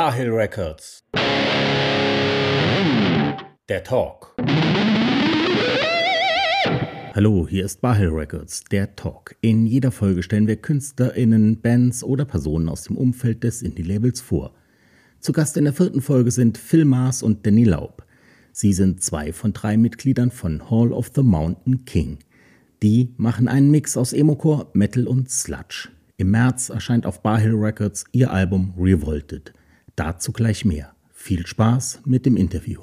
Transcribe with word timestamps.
Barhill 0.00 0.30
Records. 0.30 1.02
Der 3.68 3.82
Talk. 3.82 4.36
Hallo, 7.16 7.48
hier 7.48 7.64
ist 7.64 7.80
Barhill 7.80 8.10
Records, 8.10 8.62
der 8.70 8.94
Talk. 8.94 9.34
In 9.40 9.66
jeder 9.66 9.90
Folge 9.90 10.22
stellen 10.22 10.46
wir 10.46 10.54
KünstlerInnen, 10.54 11.60
Bands 11.60 12.04
oder 12.04 12.24
Personen 12.24 12.68
aus 12.68 12.84
dem 12.84 12.96
Umfeld 12.96 13.42
des 13.42 13.60
Indie-Labels 13.60 14.20
vor. 14.20 14.54
Zu 15.18 15.32
Gast 15.32 15.56
in 15.56 15.64
der 15.64 15.72
vierten 15.72 16.00
Folge 16.00 16.30
sind 16.30 16.58
Phil 16.58 16.84
Maas 16.84 17.24
und 17.24 17.44
Danny 17.44 17.64
Laub. 17.64 18.06
Sie 18.52 18.72
sind 18.72 19.02
zwei 19.02 19.32
von 19.32 19.52
drei 19.52 19.76
Mitgliedern 19.76 20.30
von 20.30 20.70
Hall 20.70 20.92
of 20.92 21.10
the 21.16 21.24
Mountain 21.24 21.84
King. 21.86 22.18
Die 22.84 23.12
machen 23.16 23.48
einen 23.48 23.72
Mix 23.72 23.96
aus 23.96 24.12
Emocore, 24.12 24.68
Metal 24.74 25.08
und 25.08 25.28
Sludge. 25.28 25.88
Im 26.18 26.30
März 26.30 26.68
erscheint 26.68 27.04
auf 27.04 27.20
Barhill 27.20 27.56
Records 27.56 28.04
ihr 28.12 28.30
Album 28.30 28.74
Revolted. 28.78 29.54
Dazu 29.98 30.30
gleich 30.30 30.64
mehr. 30.64 30.92
Viel 31.12 31.44
Spaß 31.44 32.02
mit 32.04 32.24
dem 32.24 32.36
Interview. 32.36 32.82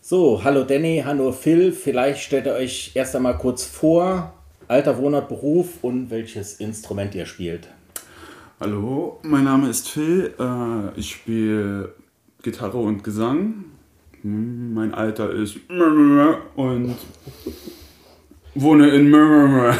So, 0.00 0.44
hallo 0.44 0.62
Danny, 0.62 1.02
hallo 1.04 1.32
Phil. 1.32 1.72
Vielleicht 1.72 2.22
stellt 2.22 2.46
ihr 2.46 2.52
euch 2.52 2.92
erst 2.94 3.16
einmal 3.16 3.36
kurz 3.36 3.64
vor, 3.64 4.32
Alter, 4.68 4.96
Wohnort, 4.96 5.28
Beruf 5.28 5.82
und 5.82 6.08
welches 6.10 6.60
Instrument 6.60 7.16
ihr 7.16 7.26
spielt. 7.26 7.66
Hallo, 8.60 9.18
mein 9.22 9.42
Name 9.42 9.70
ist 9.70 9.88
Phil. 9.88 10.34
Äh, 10.38 11.00
ich 11.00 11.10
spiele 11.10 11.96
Gitarre 12.42 12.78
und 12.78 13.02
Gesang. 13.02 13.64
Hm, 14.20 14.72
mein 14.72 14.94
Alter 14.94 15.32
ist 15.32 15.56
und 16.54 16.94
wohne 18.54 18.90
in 18.90 19.12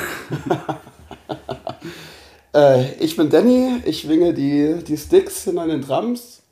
äh, 2.54 2.94
Ich 3.00 3.16
bin 3.16 3.30
Danny, 3.30 3.82
ich 3.84 4.08
winge 4.08 4.34
die, 4.34 4.82
die 4.84 4.96
Sticks 4.96 5.44
hinter 5.44 5.66
den 5.66 5.82
Drums. 5.82 6.42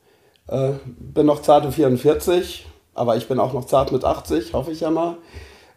Äh, 0.49 0.73
bin 0.99 1.27
noch 1.27 1.43
zarte 1.43 1.71
44, 1.73 2.67
aber 2.95 3.17
ich 3.17 3.29
bin 3.29 3.39
auch 3.39 3.53
noch 3.53 3.67
zart 3.67 3.93
mit 3.93 4.05
80, 4.05 4.53
hoffe 4.53 4.73
ich 4.73 4.81
ja 4.81 4.91
mal. 4.91 5.17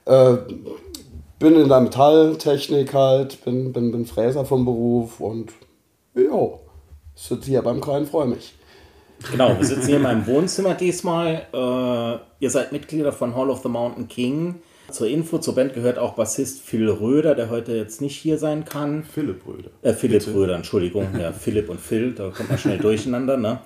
Äh, 0.05 0.37
bin 1.39 1.55
in 1.55 1.67
der 1.67 1.81
Metalltechnik 1.81 2.93
halt, 2.93 3.43
bin, 3.45 3.73
bin, 3.73 3.91
bin 3.91 4.05
Fräser 4.05 4.45
vom 4.45 4.65
Beruf 4.65 5.19
und 5.19 5.51
ja, 6.15 6.49
sitze 7.15 7.49
hier 7.49 7.61
beim 7.61 7.81
Kleinen, 7.81 8.05
freue 8.05 8.27
mich. 8.27 8.55
Genau, 9.31 9.57
wir 9.57 9.65
sitzen 9.65 9.87
hier 9.87 9.97
in 9.97 10.03
meinem 10.03 10.27
Wohnzimmer 10.27 10.73
diesmal. 10.73 11.45
Äh, 11.53 12.43
ihr 12.43 12.49
seid 12.49 12.71
Mitglieder 12.71 13.11
von 13.11 13.35
Hall 13.35 13.49
of 13.49 13.61
the 13.61 13.69
Mountain 13.69 14.07
King. 14.07 14.55
Zur 14.91 15.07
Info, 15.07 15.37
zur 15.39 15.55
Band 15.55 15.73
gehört 15.73 15.97
auch 15.97 16.13
Bassist 16.13 16.61
Phil 16.61 16.89
Röder, 16.89 17.35
der 17.35 17.49
heute 17.49 17.75
jetzt 17.75 18.01
nicht 18.01 18.17
hier 18.17 18.37
sein 18.37 18.65
kann. 18.65 19.03
Philipp 19.03 19.47
Röder. 19.47 19.69
Äh, 19.81 19.93
Philipp 19.93 20.25
Bitte. 20.25 20.35
Röder, 20.35 20.55
Entschuldigung. 20.55 21.07
Ja, 21.19 21.31
Philipp 21.31 21.69
und 21.69 21.79
Phil, 21.79 22.13
da 22.13 22.29
kommt 22.29 22.49
man 22.49 22.57
schnell 22.57 22.77
durcheinander. 22.77 23.37
Ne? 23.37 23.59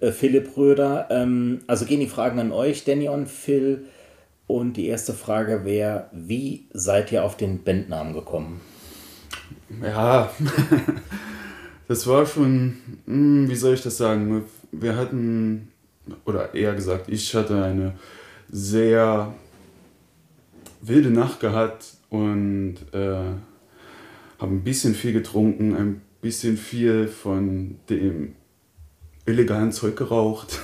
Äh, 0.00 0.12
Philipp 0.12 0.56
Röder. 0.56 1.08
Ähm, 1.10 1.60
also 1.66 1.84
gehen 1.84 2.00
die 2.00 2.06
Fragen 2.06 2.38
an 2.38 2.52
euch, 2.52 2.84
Danny 2.84 3.08
und 3.08 3.28
Phil. 3.28 3.86
Und 4.46 4.74
die 4.76 4.86
erste 4.86 5.12
Frage 5.12 5.64
wäre, 5.64 6.06
wie 6.12 6.66
seid 6.72 7.12
ihr 7.12 7.24
auf 7.24 7.36
den 7.36 7.62
Bandnamen 7.62 8.14
gekommen? 8.14 8.60
Ja, 9.82 10.30
das 11.88 12.06
war 12.06 12.26
schon, 12.26 12.78
hm, 13.06 13.48
wie 13.48 13.54
soll 13.54 13.74
ich 13.74 13.82
das 13.82 13.96
sagen? 13.96 14.44
Wir 14.72 14.96
hatten, 14.96 15.68
oder 16.24 16.54
eher 16.54 16.74
gesagt, 16.74 17.08
ich 17.08 17.34
hatte 17.34 17.62
eine 17.62 17.92
sehr 18.50 19.32
wilde 20.82 21.10
Nacht 21.10 21.40
gehabt 21.40 21.96
und 22.08 22.76
äh, 22.92 23.34
habe 24.38 24.54
ein 24.54 24.64
bisschen 24.64 24.94
viel 24.94 25.12
getrunken, 25.12 25.76
ein 25.76 26.00
bisschen 26.20 26.56
viel 26.56 27.08
von 27.08 27.76
dem 27.88 28.34
illegalen 29.26 29.72
Zeug 29.72 29.96
geraucht 29.96 30.60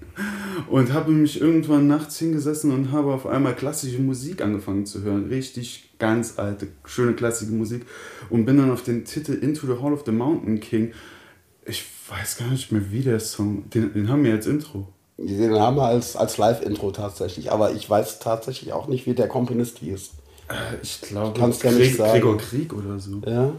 und 0.70 0.92
habe 0.92 1.12
mich 1.12 1.40
irgendwann 1.40 1.86
nachts 1.86 2.18
hingesessen 2.18 2.72
und 2.72 2.90
habe 2.90 3.12
auf 3.12 3.26
einmal 3.26 3.54
klassische 3.54 4.00
Musik 4.00 4.40
angefangen 4.40 4.86
zu 4.86 5.02
hören. 5.02 5.26
Richtig 5.26 5.90
ganz 5.98 6.38
alte, 6.38 6.68
schöne 6.84 7.14
klassische 7.14 7.52
Musik. 7.52 7.86
Und 8.28 8.44
bin 8.44 8.56
dann 8.56 8.70
auf 8.70 8.82
den 8.82 9.04
Titel 9.04 9.32
Into 9.34 9.66
the 9.66 9.80
Hall 9.80 9.92
of 9.92 10.02
the 10.04 10.12
Mountain 10.12 10.60
King. 10.60 10.92
Ich 11.64 11.84
weiß 12.08 12.38
gar 12.38 12.50
nicht 12.50 12.72
mehr, 12.72 12.90
wie 12.90 13.02
der 13.02 13.20
Song. 13.20 13.70
Den, 13.70 13.92
den 13.92 14.08
haben 14.08 14.24
wir 14.24 14.32
als 14.32 14.46
Intro. 14.46 14.92
Den 15.24 15.58
haben 15.58 15.76
wir 15.76 15.84
als, 15.84 16.16
als 16.16 16.38
Live-Intro 16.38 16.90
tatsächlich. 16.90 17.52
Aber 17.52 17.72
ich 17.72 17.88
weiß 17.88 18.18
tatsächlich 18.18 18.72
auch 18.72 18.88
nicht, 18.88 19.06
wie 19.06 19.14
der 19.14 19.28
Komponist 19.28 19.78
hieß. 19.78 20.10
Äh, 20.48 20.54
ich 20.82 21.00
glaube, 21.00 21.38
Kannst 21.38 21.62
ja 21.62 21.70
nicht 21.70 21.96
sagen. 21.96 22.12
Gregor 22.12 22.38
Krieg 22.38 22.72
oder 22.72 22.98
so. 22.98 23.20
Ja. 23.26 23.52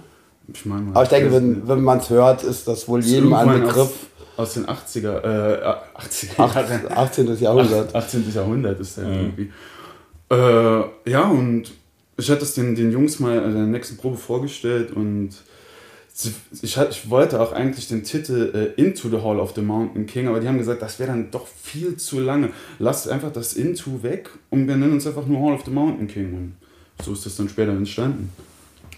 Ich 0.54 0.66
meine 0.66 0.90
Aber 0.92 1.04
ich 1.04 1.10
denke, 1.10 1.32
wenn, 1.32 1.68
wenn 1.68 1.82
man 1.82 2.00
es 2.00 2.10
hört, 2.10 2.44
ist 2.44 2.68
das 2.68 2.88
wohl 2.88 3.02
jedem 3.02 3.34
ein 3.34 3.62
Begriff 3.62 4.08
aus 4.36 4.56
den 4.56 4.66
80er, 4.66 5.22
äh, 5.22 5.76
80er 5.98 6.38
Jahren. 6.38 6.92
18. 6.92 7.40
Jahrhundert. 7.40 7.96
18. 7.96 8.34
Jahrhundert 8.34 8.80
ist 8.80 8.98
der 8.98 9.06
mhm. 9.06 9.14
irgendwie. 9.14 9.52
Äh, 10.30 11.12
ja, 11.12 11.30
und 11.30 11.72
ich 12.18 12.30
hatte 12.30 12.44
es 12.44 12.54
den, 12.56 12.76
den 12.76 12.92
Jungs 12.92 13.20
mal 13.20 13.38
in 13.38 13.54
der 13.54 13.64
nächsten 13.64 13.98
Probe 13.98 14.18
vorgestellt 14.18 14.92
und 14.92 15.30
ich, 16.62 16.78
ich 16.78 17.10
wollte 17.10 17.42
auch 17.42 17.52
eigentlich 17.54 17.88
den 17.88 18.04
Titel 18.04 18.74
äh, 18.78 18.82
Into 18.82 19.10
the 19.10 19.18
Hall 19.18 19.40
of 19.40 19.54
the 19.56 19.62
Mountain 19.62 20.06
King, 20.06 20.28
aber 20.28 20.40
die 20.40 20.48
haben 20.48 20.60
gesagt, 20.60 20.82
das 20.82 21.00
wäre 21.00 21.10
dann 21.10 21.32
doch 21.32 21.48
viel 21.48 21.98
zu 21.98 22.20
lange. 22.20 22.52
Lass 22.78 23.08
einfach 23.08 23.32
das 23.32 23.54
Into 23.54 24.04
weg 24.04 24.30
und 24.52 24.68
wir 24.68 24.76
nennen 24.76 24.94
uns 24.94 25.08
einfach 25.08 25.26
nur 25.26 25.42
Hall 25.42 25.56
of 25.56 25.66
the 25.66 25.72
Mountain 25.72 26.08
King. 26.08 26.34
Und 26.34 26.54
so 27.04 27.14
ist 27.14 27.26
das 27.26 27.36
dann 27.36 27.50
später 27.50 27.72
entstanden. 27.72 28.32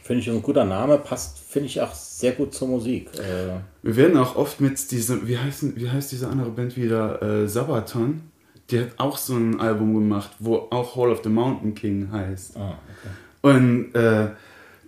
Finde 0.03 0.21
ich 0.21 0.29
ein 0.29 0.41
guter 0.41 0.65
Name, 0.65 0.97
passt, 0.97 1.39
finde 1.39 1.67
ich 1.67 1.81
auch 1.81 1.93
sehr 1.93 2.33
gut 2.33 2.53
zur 2.53 2.67
Musik. 2.67 3.09
Äh 3.17 3.59
Wir 3.81 3.95
werden 3.95 4.17
auch 4.17 4.35
oft 4.35 4.59
mit 4.59 4.91
diesem, 4.91 5.27
wie 5.27 5.37
heißt, 5.37 5.75
wie 5.77 5.89
heißt 5.89 6.11
diese 6.11 6.27
andere 6.27 6.51
Band 6.51 6.75
wieder? 6.75 7.21
Äh, 7.21 7.47
Sabaton. 7.47 8.21
Die 8.69 8.79
hat 8.79 8.89
auch 8.97 9.17
so 9.17 9.35
ein 9.35 9.59
Album 9.59 9.93
gemacht, 9.93 10.31
wo 10.39 10.67
auch 10.69 10.95
Hall 10.95 11.11
of 11.11 11.21
the 11.23 11.29
Mountain 11.29 11.75
King 11.75 12.09
heißt. 12.11 12.57
Ah, 12.57 12.77
okay. 13.43 13.57
Und 13.57 13.95
äh, 13.95 14.29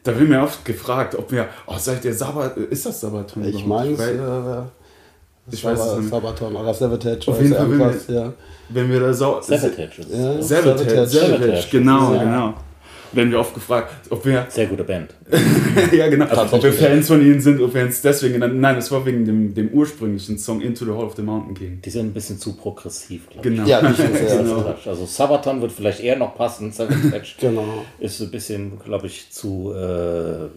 da 0.08 0.18
wird 0.18 0.30
mir 0.30 0.42
oft 0.42 0.64
gefragt, 0.64 1.16
ob 1.16 1.32
wir, 1.32 1.48
oh, 1.66 1.76
seid 1.78 2.06
ihr 2.06 2.14
Sabaton, 2.14 2.68
ist 2.70 2.86
das 2.86 3.02
Sabaton? 3.02 3.44
Ich 3.46 3.66
meine, 3.66 3.90
äh, 3.90 5.54
ich 5.54 5.64
weiß 5.64 5.80
es 5.80 5.98
nicht. 5.98 6.10
Sabaton 6.10 6.56
oder 6.56 6.74
Savatage. 6.74 7.30
Auf 7.30 7.42
jeden 7.42 7.56
Fall, 7.56 7.70
wenn 7.72 7.80
wir, 7.80 8.16
ja. 8.16 8.34
wenn 8.70 8.90
wir 8.90 9.00
da 9.00 9.14
so. 9.14 9.40
Savatage. 9.42 10.06
Ja, 10.10 10.42
Savatage, 10.42 11.08
Savatage, 11.08 11.68
genau, 11.72 12.12
genau 12.20 12.54
werden 13.12 13.32
wir 13.32 13.40
oft 13.40 13.54
gefragt, 13.54 13.94
ob 14.10 14.26
wir. 14.26 14.46
Sehr 14.50 14.68
gute 14.68 14.84
Band. 14.84 15.14
ja, 15.92 16.08
genau. 16.08 16.26
Also 16.26 16.56
ob 16.56 16.64
wir 16.64 16.74
Fans 16.74 17.08
von 17.08 17.22
ihnen 17.22 17.42
sind, 17.42 17.62
ob 17.62 17.74
wir 17.74 17.84
uns 17.84 18.02
deswegen 18.02 18.34
genannt 18.34 18.56
Nein, 18.60 18.78
es 18.78 18.92
war 18.92 19.06
wegen 19.06 19.26
dem, 19.26 19.54
dem 19.54 19.70
ursprünglichen 19.70 20.38
Song 20.38 20.62
Into 20.62 20.86
the 20.86 20.92
Hall 20.92 21.06
of 21.06 21.16
the 21.16 21.22
Mountain 21.22 21.56
King. 21.56 21.82
Die 21.84 21.90
sind 21.90 22.08
ein 22.08 22.14
bisschen 22.14 22.40
zu 22.40 22.54
progressiv, 22.54 23.30
glaube 23.30 23.48
ich. 23.48 23.56
Genau. 23.56 23.68
Ja, 23.68 23.82
nicht 23.82 23.98
genau. 24.38 24.76
Also 24.86 25.06
Sabaton 25.06 25.62
wird 25.62 25.72
vielleicht 25.72 26.00
eher 26.00 26.18
noch 26.18 26.36
passen. 26.36 26.74
genau. 27.40 27.66
Ist 28.00 28.22
ein 28.22 28.32
bisschen, 28.32 28.80
glaube 28.84 29.08
ich, 29.08 29.32
zu. 29.32 29.74
Äh, 29.76 30.50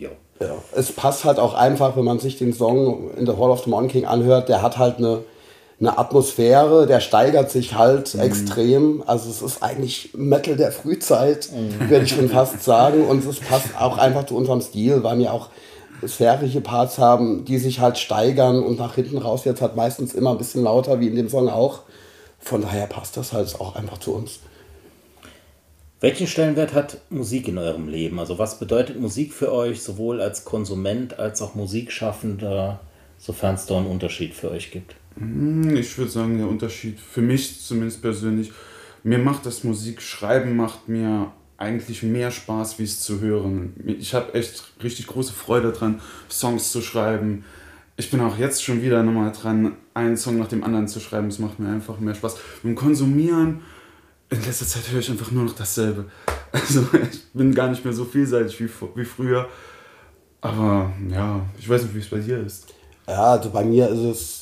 ja. 0.00 0.10
ja. 0.40 0.54
Es 0.74 0.92
passt 0.92 1.24
halt 1.24 1.38
auch 1.38 1.54
einfach, 1.54 1.96
wenn 1.96 2.04
man 2.04 2.18
sich 2.18 2.36
den 2.36 2.52
Song 2.52 3.10
In 3.16 3.26
the 3.26 3.32
Hall 3.32 3.50
of 3.50 3.64
the 3.64 3.70
Mountain 3.70 3.90
King 3.90 4.04
anhört. 4.06 4.48
Der 4.48 4.62
hat 4.62 4.78
halt 4.78 4.98
eine 4.98 5.20
eine 5.80 5.96
Atmosphäre, 5.96 6.86
der 6.86 7.00
steigert 7.00 7.50
sich 7.50 7.74
halt 7.74 8.14
mhm. 8.14 8.20
extrem. 8.20 9.04
Also 9.06 9.30
es 9.30 9.42
ist 9.42 9.62
eigentlich 9.62 10.10
Metal 10.14 10.56
der 10.56 10.72
Frühzeit, 10.72 11.50
mhm. 11.52 11.88
würde 11.88 12.04
ich 12.04 12.10
schon 12.10 12.28
fast 12.28 12.64
sagen. 12.64 13.06
Und 13.06 13.24
es 13.24 13.40
passt 13.40 13.78
auch 13.78 13.98
einfach 13.98 14.26
zu 14.26 14.36
unserem 14.36 14.60
Stil, 14.60 15.02
weil 15.04 15.18
wir 15.18 15.32
auch 15.32 15.50
sphärische 16.06 16.60
Parts 16.60 16.98
haben, 16.98 17.44
die 17.44 17.58
sich 17.58 17.80
halt 17.80 17.98
steigern 17.98 18.62
und 18.62 18.78
nach 18.78 18.94
hinten 18.94 19.18
raus 19.18 19.44
jetzt 19.44 19.62
halt 19.62 19.76
meistens 19.76 20.14
immer 20.14 20.30
ein 20.30 20.38
bisschen 20.38 20.62
lauter, 20.64 21.00
wie 21.00 21.08
in 21.08 21.16
dem 21.16 21.28
Song 21.28 21.48
auch. 21.48 21.80
Von 22.40 22.62
daher 22.62 22.86
passt 22.86 23.16
das 23.16 23.32
halt 23.32 23.60
auch 23.60 23.74
einfach 23.74 23.98
zu 23.98 24.14
uns. 24.14 24.40
Welchen 26.00 26.28
Stellenwert 26.28 26.74
hat 26.74 26.98
Musik 27.10 27.48
in 27.48 27.58
eurem 27.58 27.88
Leben? 27.88 28.20
Also 28.20 28.38
was 28.38 28.60
bedeutet 28.60 29.00
Musik 29.00 29.32
für 29.32 29.52
euch, 29.52 29.82
sowohl 29.82 30.20
als 30.20 30.44
Konsument 30.44 31.18
als 31.18 31.42
auch 31.42 31.56
Musikschaffender, 31.56 32.78
sofern 33.18 33.56
es 33.56 33.66
da 33.66 33.76
einen 33.76 33.86
Unterschied 33.86 34.34
für 34.34 34.50
euch 34.50 34.70
gibt? 34.70 34.96
Hm, 35.18 35.76
ich 35.76 35.96
würde 35.98 36.10
sagen, 36.10 36.38
der 36.38 36.48
Unterschied 36.48 36.98
für 36.98 37.22
mich 37.22 37.60
zumindest 37.60 38.00
persönlich, 38.00 38.52
mir 39.02 39.18
macht 39.18 39.46
das 39.46 39.64
Musikschreiben 39.64 40.56
macht 40.56 40.88
mir 40.88 41.32
eigentlich 41.56 42.04
mehr 42.04 42.30
Spaß, 42.30 42.78
wie 42.78 42.84
es 42.84 43.00
zu 43.00 43.20
hören. 43.20 43.74
Ich 43.98 44.14
habe 44.14 44.34
echt 44.34 44.72
richtig 44.82 45.08
große 45.08 45.32
Freude 45.32 45.72
dran, 45.72 46.00
Songs 46.30 46.70
zu 46.70 46.80
schreiben. 46.80 47.44
Ich 47.96 48.10
bin 48.12 48.20
auch 48.20 48.38
jetzt 48.38 48.62
schon 48.62 48.80
wieder 48.80 49.02
nochmal 49.02 49.32
dran, 49.32 49.76
einen 49.92 50.16
Song 50.16 50.38
nach 50.38 50.46
dem 50.46 50.62
anderen 50.62 50.86
zu 50.86 51.00
schreiben. 51.00 51.26
Es 51.26 51.40
macht 51.40 51.58
mir 51.58 51.68
einfach 51.68 51.98
mehr 51.98 52.14
Spaß. 52.14 52.36
Beim 52.62 52.76
Konsumieren, 52.76 53.62
in 54.30 54.40
letzter 54.44 54.66
Zeit 54.66 54.90
höre 54.92 55.00
ich 55.00 55.10
einfach 55.10 55.32
nur 55.32 55.44
noch 55.44 55.54
dasselbe. 55.54 56.06
Also 56.50 56.88
ich 57.12 57.24
bin 57.34 57.54
gar 57.54 57.68
nicht 57.68 57.84
mehr 57.84 57.92
so 57.92 58.06
vielseitig 58.06 58.58
wie, 58.58 58.70
wie 58.94 59.04
früher. 59.04 59.50
Aber 60.40 60.90
ja, 61.10 61.42
ich 61.58 61.68
weiß 61.68 61.82
nicht, 61.82 61.94
wie 61.94 61.98
es 61.98 62.08
bei 62.08 62.20
dir 62.20 62.40
ist. 62.40 62.72
Ja, 63.08 63.32
also 63.32 63.50
bei 63.50 63.64
mir 63.64 63.88
ist 63.88 64.00
es 64.00 64.38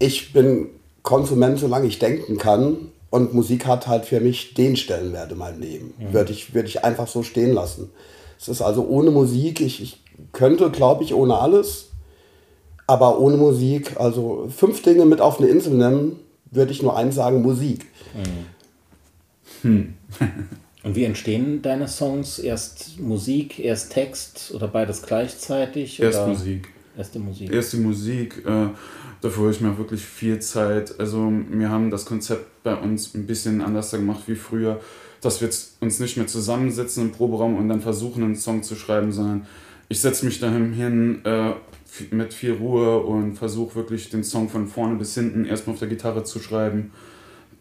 ich 0.00 0.32
bin 0.32 0.70
Konsument, 1.02 1.60
solange 1.60 1.86
ich 1.86 2.00
denken 2.00 2.38
kann. 2.38 2.90
Und 3.10 3.34
Musik 3.34 3.66
hat 3.66 3.86
halt 3.86 4.04
für 4.04 4.20
mich 4.20 4.54
den 4.54 4.76
Stellenwert 4.76 5.32
in 5.32 5.38
meinem 5.38 5.60
Leben. 5.60 5.94
Mhm. 5.98 6.12
Würde 6.12 6.32
ich, 6.32 6.54
würd 6.54 6.66
ich 6.66 6.84
einfach 6.84 7.06
so 7.06 7.22
stehen 7.22 7.52
lassen. 7.52 7.90
Es 8.38 8.48
ist 8.48 8.62
also 8.62 8.86
ohne 8.86 9.10
Musik, 9.10 9.60
ich, 9.60 9.82
ich 9.82 10.00
könnte, 10.32 10.70
glaube 10.70 11.04
ich, 11.04 11.12
ohne 11.12 11.38
alles, 11.38 11.90
aber 12.86 13.18
ohne 13.18 13.36
Musik, 13.36 13.98
also 14.00 14.48
fünf 14.48 14.82
Dinge 14.82 15.04
mit 15.04 15.20
auf 15.20 15.38
eine 15.38 15.48
Insel 15.48 15.74
nehmen, 15.74 16.20
würde 16.50 16.72
ich 16.72 16.82
nur 16.82 16.96
eins 16.96 17.16
sagen, 17.16 17.42
Musik. 17.42 17.86
Hm. 19.62 19.94
Und 20.82 20.96
wie 20.96 21.04
entstehen 21.04 21.60
deine 21.60 21.88
Songs? 21.88 22.38
Erst 22.38 22.98
Musik, 22.98 23.58
erst 23.58 23.92
Text 23.92 24.52
oder 24.54 24.68
beides 24.68 25.02
gleichzeitig? 25.02 26.00
Erst 26.00 26.20
oder? 26.20 26.28
Musik. 26.28 26.68
Erst 26.96 27.14
die 27.14 27.18
Musik. 27.18 27.52
Erst 27.52 27.72
die 27.72 27.76
Musik. 27.78 28.44
Äh, 28.44 28.68
dafür 29.20 29.44
habe 29.44 29.52
ich 29.52 29.60
mir 29.60 29.78
wirklich 29.78 30.04
viel 30.04 30.40
Zeit. 30.40 30.98
Also 30.98 31.32
wir 31.50 31.70
haben 31.70 31.90
das 31.90 32.04
Konzept 32.04 32.62
bei 32.62 32.74
uns 32.74 33.14
ein 33.14 33.26
bisschen 33.26 33.60
anders 33.60 33.90
gemacht 33.92 34.22
wie 34.26 34.34
früher, 34.34 34.80
dass 35.20 35.40
wir 35.40 35.48
uns 35.80 36.00
nicht 36.00 36.16
mehr 36.16 36.26
zusammensetzen 36.26 37.04
im 37.04 37.12
Proberaum 37.12 37.56
und 37.56 37.68
dann 37.68 37.80
versuchen, 37.80 38.24
einen 38.24 38.36
Song 38.36 38.62
zu 38.62 38.74
schreiben, 38.74 39.12
sondern 39.12 39.46
ich 39.88 40.00
setze 40.00 40.24
mich 40.24 40.40
daheim 40.40 40.72
hin 40.72 41.24
äh, 41.24 41.52
mit 42.10 42.32
viel 42.32 42.52
Ruhe 42.52 43.00
und 43.00 43.34
versuche 43.34 43.74
wirklich 43.74 44.10
den 44.10 44.24
Song 44.24 44.48
von 44.48 44.68
vorne 44.68 44.96
bis 44.96 45.14
hinten 45.14 45.44
erstmal 45.44 45.74
auf 45.74 45.80
der 45.80 45.88
Gitarre 45.88 46.24
zu 46.24 46.38
schreiben. 46.38 46.92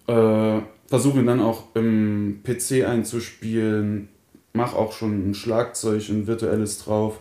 Äh, 0.07 0.59
versuche 0.87 1.19
ihn 1.19 1.27
dann 1.27 1.39
auch 1.39 1.75
im 1.75 2.41
PC 2.43 2.87
einzuspielen, 2.87 4.09
mache 4.53 4.75
auch 4.75 4.91
schon 4.91 5.29
ein 5.29 5.33
Schlagzeug, 5.33 6.09
ein 6.09 6.27
virtuelles 6.27 6.83
drauf, 6.83 7.19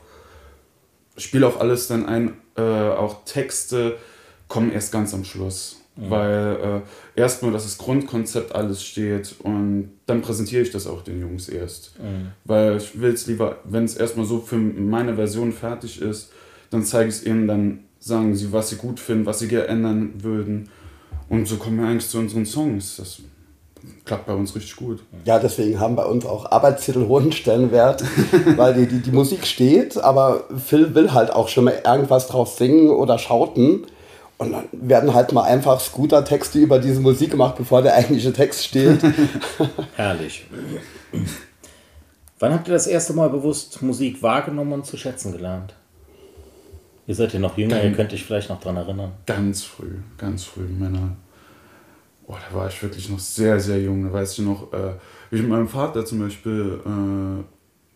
spiele 1.19 1.47
auch 1.47 1.61
alles 1.61 1.89
dann 1.89 2.07
ein, 2.07 2.33
äh, 2.57 2.63
auch 2.63 3.25
Texte 3.25 3.97
kommen 4.49 4.73
erst 4.73 4.93
ganz 4.93 5.13
am 5.15 5.25
Schluss. 5.25 5.83
Mhm. 5.97 6.11
Weil 6.11 6.83
äh, 7.17 7.21
erstmal, 7.21 7.53
dass 7.53 7.65
das 7.65 7.79
Grundkonzept 7.79 8.55
alles 8.55 8.83
steht 8.83 9.35
und 9.43 9.91
dann 10.07 10.23
präsentiere 10.23 10.63
ich 10.63 10.71
das 10.71 10.87
auch 10.87 11.03
den 11.03 11.21
Jungs 11.21 11.49
erst. 11.49 11.99
Mhm. 11.99 12.33
Weil 12.45 12.77
ich 12.77 13.01
will 13.01 13.13
es 13.13 13.27
lieber, 13.27 13.59
wenn 13.65 13.85
es 13.85 13.97
erstmal 13.97 14.27
so 14.27 14.41
für 14.41 14.57
meine 14.57 15.17
Version 15.17 15.53
fertig 15.53 16.01
ist, 16.01 16.33
dann 16.71 16.85
zeige 16.85 17.09
ich 17.09 17.17
es 17.17 17.27
ihnen, 17.27 17.49
dann 17.49 17.81
sagen 17.99 18.35
sie, 18.37 18.53
was 18.53 18.71
sie 18.71 18.77
gut 18.77 19.01
finden, 19.01 19.27
was 19.27 19.41
sie 19.41 19.49
gerne 19.49 19.67
ändern 19.67 20.13
würden. 20.23 20.69
Und 21.29 21.47
so 21.47 21.57
kommen 21.57 21.79
wir 21.79 21.87
eigentlich 21.87 22.09
zu 22.09 22.19
unseren 22.19 22.47
Songs. 22.47 22.97
Das 22.97 23.21
klappt 24.05 24.27
bei 24.27 24.35
uns 24.35 24.55
richtig 24.55 24.77
gut. 24.77 25.03
Ja, 25.25 25.39
deswegen 25.39 25.79
haben 25.79 25.97
bei 25.97 26.05
uns 26.05 26.27
auch 26.27 26.51
Arbeitstitel 26.51 27.07
hohen 27.07 27.33
Stellenwert, 27.33 28.03
weil 28.57 28.75
die, 28.75 28.87
die, 28.87 29.01
die 29.01 29.13
Musik 29.13 29.47
steht, 29.47 29.99
aber 29.99 30.45
Phil 30.65 30.95
will 30.95 31.13
halt 31.13 31.31
auch 31.31 31.49
schon 31.49 31.65
mal 31.65 31.81
irgendwas 31.85 32.29
drauf 32.29 32.57
singen 32.57 32.91
oder 32.91 33.19
schauten. 33.19 33.87
Und 34.39 34.53
dann 34.53 34.65
werden 34.73 35.15
halt 35.15 35.33
mal 35.33 35.43
einfach 35.43 35.81
Scooter-Texte 35.81 36.61
über 36.61 36.79
diese 36.79 37.01
Musik 37.01 37.33
gemacht, 37.33 37.57
bevor 37.57 37.83
der 37.83 37.95
eigentliche 37.95 38.33
Text 38.33 38.65
steht. 38.65 39.01
Herrlich. 39.97 40.47
Wann 42.39 42.53
habt 42.53 42.69
ihr 42.69 42.75
das 42.75 42.87
erste 42.87 43.15
Mal 43.15 43.31
bewusst 43.31 43.83
Musik 43.83 44.23
wahrgenommen 44.23 44.73
und 44.73 44.87
zu 44.87 44.97
schätzen 44.97 45.33
gelernt? 45.33 45.75
Ihr 47.09 47.15
seid 47.15 47.33
ja 47.33 47.41
noch 47.41 47.59
jünger, 47.59 47.83
ihr 47.83 47.93
könnt 47.93 48.13
euch 48.13 48.23
vielleicht 48.23 48.49
noch 48.49 48.61
daran 48.61 48.77
erinnern. 48.77 49.13
Ganz 49.27 49.65
früh, 49.65 49.97
ganz 50.19 50.45
früh, 50.45 50.69
Männer. 50.69 51.17
Boah, 52.29 52.39
da 52.47 52.55
war 52.55 52.69
ich 52.69 52.83
wirklich 52.83 53.09
noch 53.09 53.19
sehr, 53.19 53.59
sehr 53.59 53.81
jung. 53.81 54.05
Da 54.05 54.13
weiß 54.13 54.33
ich 54.33 54.45
noch, 54.45 54.71
äh, 54.75 54.93
wie 55.31 55.37
ich 55.37 55.43
mit 55.43 55.51
meinem 55.51 55.67
Vater 55.67 56.05
zum 56.05 56.19
Beispiel, 56.19 56.79
äh, 56.85 57.43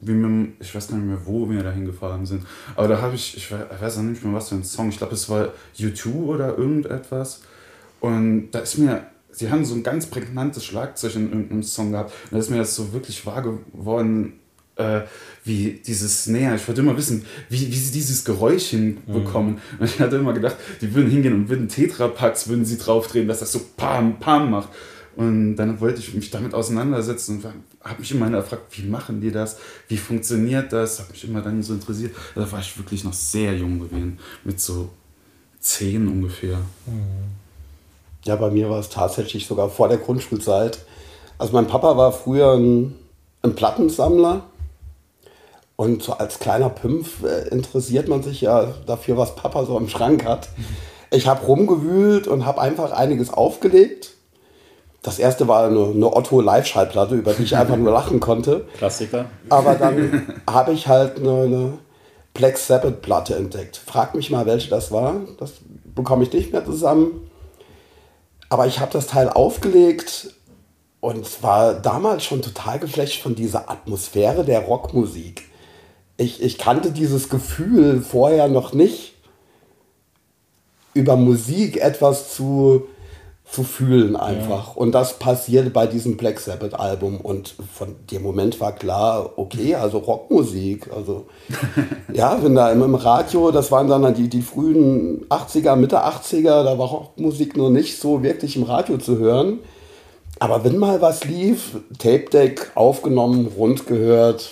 wie 0.01 0.13
mit, 0.13 0.55
ich 0.59 0.75
weiß 0.75 0.89
gar 0.89 0.97
nicht 0.97 1.07
mehr, 1.07 1.19
wo 1.27 1.51
wir 1.51 1.63
da 1.63 1.71
hingefahren 1.71 2.25
sind. 2.25 2.47
Aber 2.75 2.89
da 2.89 3.03
habe 3.03 3.15
ich, 3.15 3.37
ich 3.37 3.53
weiß 3.53 3.99
auch 3.99 4.03
nicht 4.03 4.25
mehr, 4.25 4.33
was 4.33 4.49
für 4.49 4.55
ein 4.55 4.65
Song. 4.65 4.89
Ich 4.89 4.97
glaube, 4.97 5.13
es 5.13 5.29
war 5.29 5.51
U2 5.79 6.15
oder 6.15 6.57
irgendetwas. 6.57 7.43
Und 8.01 8.53
da 8.53 8.61
ist 8.61 8.79
mir, 8.79 9.07
sie 9.31 9.51
haben 9.51 9.67
so 9.67 9.75
ein 9.75 9.83
ganz 9.83 10.07
prägnantes 10.07 10.65
Schlagzeug 10.65 11.15
in 11.15 11.31
irgendeinem 11.31 11.63
Song 11.63 11.93
gehabt. 11.93 12.13
Und 12.25 12.33
da 12.33 12.39
ist 12.39 12.49
mir 12.49 12.57
das 12.57 12.75
so 12.75 12.95
wirklich 12.95 13.27
wahr 13.27 13.43
geworden, 13.43 14.41
äh, 14.83 15.07
wie 15.45 15.81
dieses 15.85 16.25
Snare. 16.25 16.57
Ich 16.57 16.67
wollte 16.69 16.83
immer 16.83 16.97
wissen, 16.97 17.25
wie, 17.49 17.67
wie 17.69 17.77
sie 17.77 17.93
dieses 17.93 18.25
Geräusch 18.25 18.67
hinbekommen. 18.67 19.55
Mhm. 19.55 19.79
Und 19.81 19.87
ich 19.87 19.99
hatte 19.99 20.17
immer 20.17 20.33
gedacht, 20.33 20.57
die 20.81 20.95
würden 20.95 21.11
hingehen 21.11 21.35
und 21.35 21.49
würden 21.49 21.69
Tetrapacks, 21.69 22.49
würden 22.49 22.65
sie 22.65 22.79
draufdrehen, 22.79 23.27
dass 23.27 23.41
das 23.41 23.53
so 23.53 23.61
Pam, 23.77 24.21
Pam 24.21 24.51
macht. 24.51 24.69
Und 25.17 25.57
dann 25.57 25.81
wollte 25.81 26.01
ich 26.01 26.15
mich 26.15 26.31
damit 26.31 26.55
auseinandersetzen 26.55 27.37
und 27.37 27.45
habe 27.85 28.01
mich 28.01 28.13
immer 28.13 28.31
gefragt, 28.31 28.63
wie 28.71 28.87
machen 28.87 29.21
die 29.21 29.31
das? 29.31 29.59
Wie 29.89 29.99
funktioniert 29.99 30.73
das? 30.73 31.01
Hat 31.01 31.11
mich 31.11 31.25
immer 31.25 31.43
dann 31.43 31.63
so 31.63 31.75
interessiert. 31.75 32.15
Da 32.35 32.51
war 32.51 32.61
ich 32.61 32.79
wirklich 32.79 33.05
noch 33.05 33.13
sehr 33.13 33.55
jung 33.55 33.81
gewesen, 33.81 34.19
mit 34.45 34.61
so 34.61 34.89
zehn 35.61 36.09
ungefähr. 36.09 36.59
Mhm. 36.87 37.33
Ja, 38.25 38.37
bei 38.37 38.51
mir 38.51 38.71
war 38.71 38.79
es 38.79 38.89
tatsächlich 38.89 39.47
sogar 39.47 39.69
vor 39.69 39.89
der 39.89 39.99
Grundschulzeit. 39.99 40.79
Also 41.39 41.53
mein 41.53 41.67
Papa 41.67 41.97
war 41.97 42.13
früher 42.13 42.55
ein, 42.55 42.95
ein 43.43 43.55
Plattensammler 43.55 44.45
und 45.83 46.01
so 46.01 46.13
als 46.13 46.39
kleiner 46.39 46.69
Pimpf 46.69 47.25
äh, 47.25 47.49
interessiert 47.49 48.07
man 48.07 48.23
sich 48.23 48.41
ja 48.41 48.73
dafür, 48.87 49.17
was 49.17 49.35
Papa 49.35 49.65
so 49.65 49.77
im 49.77 49.89
Schrank 49.89 50.25
hat. 50.25 50.49
Ich 51.11 51.27
habe 51.27 51.45
rumgewühlt 51.45 52.29
und 52.29 52.47
habe 52.47 52.61
einfach 52.61 52.93
einiges 52.93 53.33
aufgelegt. 53.33 54.11
Das 55.03 55.19
erste 55.19 55.49
war 55.49 55.67
eine, 55.67 55.87
eine 55.87 56.15
Otto 56.15 56.41
Live-Schallplatte, 56.41 57.17
über 57.17 57.33
die 57.33 57.43
ich 57.43 57.57
einfach 57.57 57.77
nur 57.77 57.93
lachen 57.93 58.21
konnte. 58.21 58.65
Klassiker. 58.79 59.25
Aber 59.49 59.75
dann 59.75 60.41
habe 60.49 60.73
ich 60.73 60.87
halt 60.87 61.19
eine, 61.19 61.43
eine 61.43 61.73
Black 62.33 62.59
Sabbath-Platte 62.59 63.35
entdeckt. 63.35 63.77
Frag 63.85 64.15
mich 64.15 64.31
mal, 64.31 64.47
welche 64.47 64.71
das 64.71 64.93
war. 64.93 65.17
Das 65.41 65.55
bekomme 65.97 66.23
ich 66.23 66.33
nicht 66.33 66.53
mehr 66.53 66.65
zusammen. 66.65 67.29
Aber 68.49 68.69
ich 68.69 68.79
habe 68.79 68.93
das 68.93 69.09
Teil 69.09 69.29
aufgelegt 69.29 70.33
und 71.01 71.43
war 71.43 71.75
damals 71.75 72.23
schon 72.23 72.41
total 72.41 72.79
geflasht 72.79 73.21
von 73.21 73.35
dieser 73.35 73.69
Atmosphäre 73.69 74.45
der 74.45 74.61
Rockmusik 74.61 75.51
ich, 76.23 76.43
ich 76.43 76.59
kannte 76.59 76.91
dieses 76.91 77.29
Gefühl 77.29 78.01
vorher 78.01 78.49
noch 78.49 78.73
nicht, 78.73 79.15
über 80.95 81.17
Musik 81.17 81.79
etwas 81.79 82.35
zu, 82.35 82.87
zu 83.51 83.63
fühlen 83.65 84.15
einfach. 84.15 84.69
Ja. 84.69 84.73
Und 84.75 84.93
das 84.93 85.19
passierte 85.19 85.71
bei 85.71 85.87
diesem 85.87 86.17
Black 86.17 86.39
Sabbath 86.39 86.75
Album. 86.75 87.21
Und 87.21 87.55
von 87.73 87.97
dem 88.11 88.23
Moment 88.23 88.61
war 88.61 88.73
klar, 88.73 89.31
okay, 89.37 89.75
also 89.75 89.99
Rockmusik. 89.99 90.91
Also 90.95 91.27
ja, 92.13 92.43
wenn 92.43 92.55
da 92.55 92.71
im, 92.71 92.83
im 92.83 92.95
Radio, 92.95 93.51
das 93.51 93.71
waren 93.71 93.89
dann 93.89 94.15
die, 94.15 94.29
die 94.29 94.43
frühen 94.43 95.27
80er, 95.29 95.77
Mitte 95.77 96.05
80er, 96.05 96.63
da 96.63 96.79
war 96.79 96.89
Rockmusik 96.89 97.57
nur 97.57 97.71
nicht 97.71 97.99
so 97.99 98.23
wirklich 98.23 98.57
im 98.57 98.65
Radio 98.65 98.99
zu 98.99 99.19
hören. 99.19 99.61
Aber 100.39 100.65
wenn 100.65 100.77
mal 100.77 101.01
was 101.01 101.25
lief, 101.25 101.77
Tape 101.99 102.31
Deck 102.31 102.73
aufgenommen, 102.75 103.47
rund 103.57 103.87
gehört. 103.87 104.51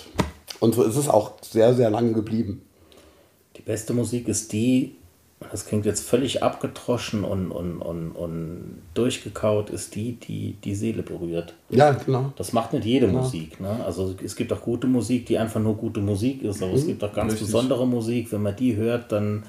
Und 0.60 0.74
so 0.74 0.82
ist 0.82 0.96
es 0.96 1.08
auch 1.08 1.32
sehr, 1.42 1.74
sehr 1.74 1.90
lange 1.90 2.12
geblieben. 2.12 2.62
Die 3.56 3.62
beste 3.62 3.92
Musik 3.92 4.28
ist 4.28 4.52
die, 4.52 4.94
das 5.50 5.66
klingt 5.66 5.86
jetzt 5.86 6.06
völlig 6.06 6.42
abgetroschen 6.42 7.24
und, 7.24 7.50
und, 7.50 7.80
und, 7.80 8.12
und 8.12 8.82
durchgekaut, 8.92 9.70
ist 9.70 9.94
die, 9.94 10.12
die 10.12 10.56
die 10.62 10.74
Seele 10.74 11.02
berührt. 11.02 11.54
Ja, 11.70 11.92
genau. 11.92 12.32
Das 12.36 12.52
macht 12.52 12.74
nicht 12.74 12.84
jede 12.84 13.06
genau. 13.06 13.20
Musik. 13.22 13.58
Ne? 13.58 13.82
Also 13.84 14.14
es 14.22 14.36
gibt 14.36 14.52
auch 14.52 14.60
gute 14.60 14.86
Musik, 14.86 15.26
die 15.26 15.38
einfach 15.38 15.60
nur 15.60 15.76
gute 15.76 16.00
Musik 16.00 16.42
ist, 16.42 16.62
aber 16.62 16.72
mhm. 16.72 16.78
es 16.78 16.86
gibt 16.86 17.02
auch 17.02 17.14
ganz 17.14 17.32
Richtig. 17.32 17.48
besondere 17.48 17.86
Musik. 17.86 18.30
Wenn 18.32 18.42
man 18.42 18.54
die 18.54 18.76
hört, 18.76 19.12
dann 19.12 19.44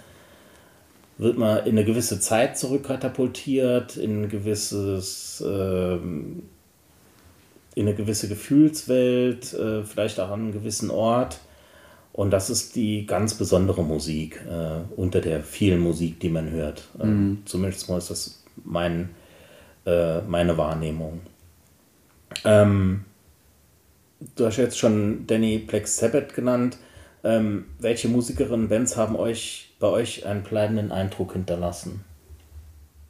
wird 1.18 1.38
man 1.38 1.66
in 1.66 1.78
eine 1.78 1.84
gewisse 1.84 2.20
Zeit 2.20 2.58
zurückkatapultiert, 2.58 3.98
in 3.98 4.24
ein 4.24 4.30
gewisses, 4.30 5.44
ähm, 5.46 6.44
in 7.76 7.88
eine 7.88 7.96
gewisse 7.96 8.28
Gefühlswelt, 8.28 9.54
äh, 9.54 9.84
vielleicht 9.84 10.20
auch 10.20 10.30
an 10.30 10.42
einen 10.42 10.52
gewissen 10.52 10.90
Ort. 10.90 11.40
Und 12.14 12.32
das 12.32 12.50
ist 12.50 12.76
die 12.76 13.06
ganz 13.06 13.36
besondere 13.36 13.84
Musik 13.84 14.42
äh, 14.50 14.82
unter 14.96 15.22
der 15.22 15.42
vielen 15.42 15.80
Musik, 15.80 16.20
die 16.20 16.30
man 16.30 16.50
hört. 16.52 16.84
Äh, 17.00 17.06
mhm. 17.06 17.44
Zumindest 17.46 17.90
mal 17.90 17.98
ist 17.98 18.12
das 18.12 18.44
mein, 18.64 19.10
äh, 19.86 20.22
meine 20.22 20.58
Wahrnehmung. 20.58 21.22
Ähm, 22.44 23.06
du 24.36 24.46
hast 24.46 24.58
jetzt 24.58 24.78
schon 24.78 25.26
Danny 25.28 25.60
Black 25.60 25.88
Sabbath 25.88 26.34
genannt. 26.34 26.78
Ähm, 27.24 27.66
welche 27.80 28.10
Musikerinnen, 28.10 28.68
Bands 28.68 28.98
haben 28.98 29.16
euch 29.16 29.74
bei 29.80 29.88
euch 29.88 30.26
einen 30.26 30.44
bleibenden 30.44 30.92
Eindruck 30.92 31.34
hinterlassen? 31.34 32.04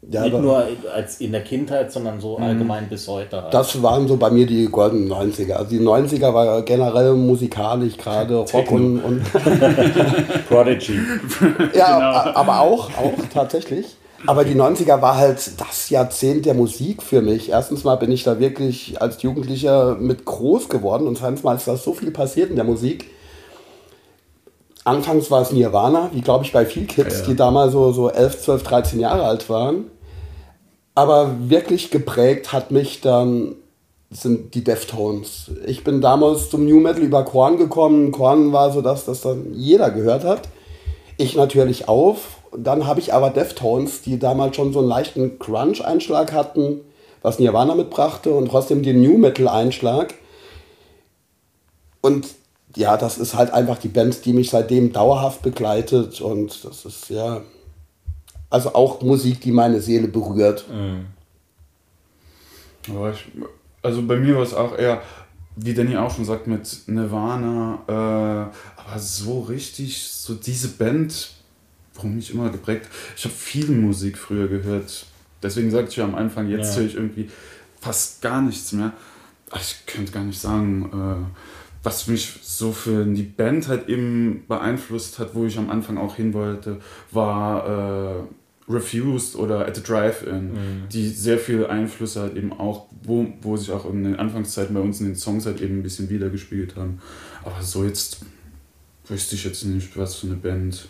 Ja, 0.09 0.23
Nicht 0.23 0.33
nur 0.33 0.65
als 0.95 1.21
in 1.21 1.31
der 1.31 1.43
Kindheit, 1.43 1.91
sondern 1.91 2.19
so 2.19 2.37
mhm. 2.37 2.43
allgemein 2.43 2.89
bis 2.89 3.07
heute. 3.07 3.43
Halt. 3.43 3.53
Das 3.53 3.83
waren 3.83 4.07
so 4.07 4.17
bei 4.17 4.31
mir 4.31 4.47
die 4.47 4.65
goldenen 4.65 5.11
90er. 5.11 5.53
Also 5.53 5.69
die 5.69 5.79
90er 5.79 6.33
war 6.33 6.63
generell 6.63 7.13
musikalisch 7.13 7.97
gerade 7.97 8.37
Rock 8.37 8.71
und, 8.71 8.99
und 8.99 9.23
Prodigy. 10.49 10.99
ja, 11.75 12.23
genau. 12.23 12.39
aber 12.39 12.61
auch, 12.61 12.89
auch 12.97 13.13
tatsächlich. 13.31 13.95
Aber 14.25 14.43
die 14.43 14.55
90er 14.55 15.01
war 15.01 15.17
halt 15.17 15.59
das 15.59 15.89
Jahrzehnt 15.89 16.45
der 16.47 16.55
Musik 16.55 17.03
für 17.03 17.21
mich. 17.21 17.49
Erstens 17.49 17.83
mal 17.83 17.95
bin 17.95 18.11
ich 18.11 18.23
da 18.23 18.39
wirklich 18.39 18.99
als 19.01 19.21
Jugendlicher 19.21 19.95
mit 19.95 20.25
groß 20.25 20.69
geworden 20.69 21.07
und 21.07 21.17
zweitens 21.17 21.43
mal 21.43 21.55
ist 21.55 21.67
da 21.67 21.77
so 21.77 21.93
viel 21.93 22.11
passiert 22.11 22.49
in 22.49 22.55
der 22.55 22.65
Musik. 22.65 23.05
Anfangs 24.83 25.29
war 25.29 25.41
es 25.41 25.51
Nirvana, 25.51 26.09
wie 26.13 26.21
glaube 26.21 26.45
ich 26.45 26.51
bei 26.51 26.65
vielen 26.65 26.87
Kids, 26.87 27.19
ja. 27.19 27.25
die 27.27 27.35
damals 27.35 27.73
so, 27.73 27.91
so 27.91 28.09
11, 28.09 28.41
12, 28.41 28.63
13 28.63 28.99
Jahre 28.99 29.23
alt 29.23 29.49
waren. 29.49 29.85
Aber 30.95 31.35
wirklich 31.49 31.91
geprägt 31.91 32.51
hat 32.51 32.71
mich 32.71 33.01
dann 33.01 33.55
sind 34.11 34.55
die 34.55 34.63
Deftones. 34.63 35.51
Ich 35.65 35.85
bin 35.85 36.01
damals 36.01 36.49
zum 36.49 36.65
New 36.65 36.81
Metal 36.81 37.01
über 37.01 37.23
Korn 37.23 37.57
gekommen. 37.57 38.11
Korn 38.11 38.51
war 38.51 38.71
so 38.71 38.81
das, 38.81 39.05
das 39.05 39.21
dann 39.21 39.53
jeder 39.53 39.89
gehört 39.89 40.25
hat. 40.25 40.49
Ich 41.17 41.35
natürlich 41.35 41.87
auch. 41.87 42.17
Dann 42.55 42.85
habe 42.85 42.99
ich 42.99 43.13
aber 43.13 43.29
Deftones, 43.29 44.01
die 44.01 44.19
damals 44.19 44.57
schon 44.57 44.73
so 44.73 44.79
einen 44.79 44.89
leichten 44.89 45.39
Crunch-Einschlag 45.39 46.33
hatten, 46.33 46.81
was 47.21 47.39
Nirvana 47.39 47.75
mitbrachte 47.75 48.31
und 48.31 48.49
trotzdem 48.49 48.83
den 48.83 49.01
New 49.01 49.17
Metal-Einschlag. 49.17 50.13
Und 52.01 52.27
ja, 52.75 52.97
das 52.97 53.17
ist 53.17 53.35
halt 53.35 53.51
einfach 53.51 53.77
die 53.77 53.87
Band, 53.87 54.25
die 54.25 54.33
mich 54.33 54.49
seitdem 54.49 54.93
dauerhaft 54.93 55.41
begleitet 55.41 56.21
und 56.21 56.63
das 56.63 56.85
ist 56.85 57.09
ja, 57.09 57.41
also 58.49 58.73
auch 58.73 59.01
Musik, 59.01 59.41
die 59.41 59.51
meine 59.51 59.81
Seele 59.81 60.07
berührt. 60.07 60.65
Mhm. 60.69 61.05
Aber 62.89 63.11
ich, 63.11 63.25
also 63.81 64.01
bei 64.03 64.17
mir 64.17 64.35
war 64.35 64.43
es 64.43 64.53
auch 64.53 64.77
eher, 64.77 65.01
wie 65.55 65.73
Danny 65.73 65.97
auch 65.97 66.13
schon 66.13 66.25
sagt, 66.25 66.47
mit 66.47 66.83
Nirvana, 66.87 67.83
äh, 67.87 68.81
aber 68.81 68.99
so 68.99 69.41
richtig, 69.41 70.01
so 70.01 70.33
diese 70.33 70.69
Band, 70.69 71.31
warum 71.95 72.15
mich 72.15 72.33
immer 72.33 72.49
geprägt. 72.49 72.87
Ich 73.15 73.25
habe 73.25 73.33
viel 73.33 73.69
Musik 73.69 74.17
früher 74.17 74.47
gehört. 74.47 75.05
Deswegen 75.43 75.71
sagte 75.71 75.91
ich 75.91 75.97
ja 75.97 76.03
am 76.03 76.15
Anfang, 76.15 76.49
jetzt 76.49 76.73
ja. 76.75 76.81
höre 76.81 76.87
ich 76.87 76.95
irgendwie 76.95 77.29
fast 77.79 78.21
gar 78.21 78.41
nichts 78.41 78.71
mehr. 78.71 78.93
Ich 79.55 79.85
könnte 79.85 80.11
gar 80.11 80.23
nicht 80.23 80.39
sagen, 80.39 80.89
äh, 80.93 81.50
was 81.83 82.07
mich 82.07 82.39
so 82.41 82.71
für 82.71 83.05
die 83.05 83.23
Band 83.23 83.67
halt 83.67 83.89
eben 83.89 84.43
beeinflusst 84.47 85.19
hat, 85.19 85.33
wo 85.33 85.45
ich 85.45 85.57
am 85.57 85.69
Anfang 85.69 85.97
auch 85.97 86.15
hin 86.15 86.33
wollte, 86.33 86.79
war 87.11 88.19
äh, 88.19 88.23
Refused 88.71 89.35
oder 89.35 89.67
At 89.67 89.75
the 89.75 89.83
Drive-In, 89.83 90.53
mhm. 90.53 90.89
die 90.91 91.09
sehr 91.09 91.37
viele 91.37 91.69
Einflüsse 91.69 92.21
halt 92.21 92.35
eben 92.35 92.53
auch, 92.53 92.87
wo, 93.03 93.27
wo 93.41 93.57
sich 93.57 93.71
auch 93.71 93.91
in 93.91 94.03
den 94.03 94.15
Anfangszeiten 94.15 94.73
bei 94.73 94.81
uns 94.81 94.99
in 94.99 95.07
den 95.07 95.15
Songs 95.15 95.45
halt 95.45 95.61
eben 95.61 95.79
ein 95.79 95.83
bisschen 95.83 96.09
wiedergespiegelt 96.09 96.75
haben. 96.75 97.01
Aber 97.43 97.61
so 97.61 97.83
jetzt 97.83 98.21
wüsste 99.07 99.35
ich 99.35 99.43
jetzt 99.43 99.65
nicht, 99.65 99.97
was 99.97 100.15
für 100.15 100.27
eine 100.27 100.35
Band. 100.35 100.87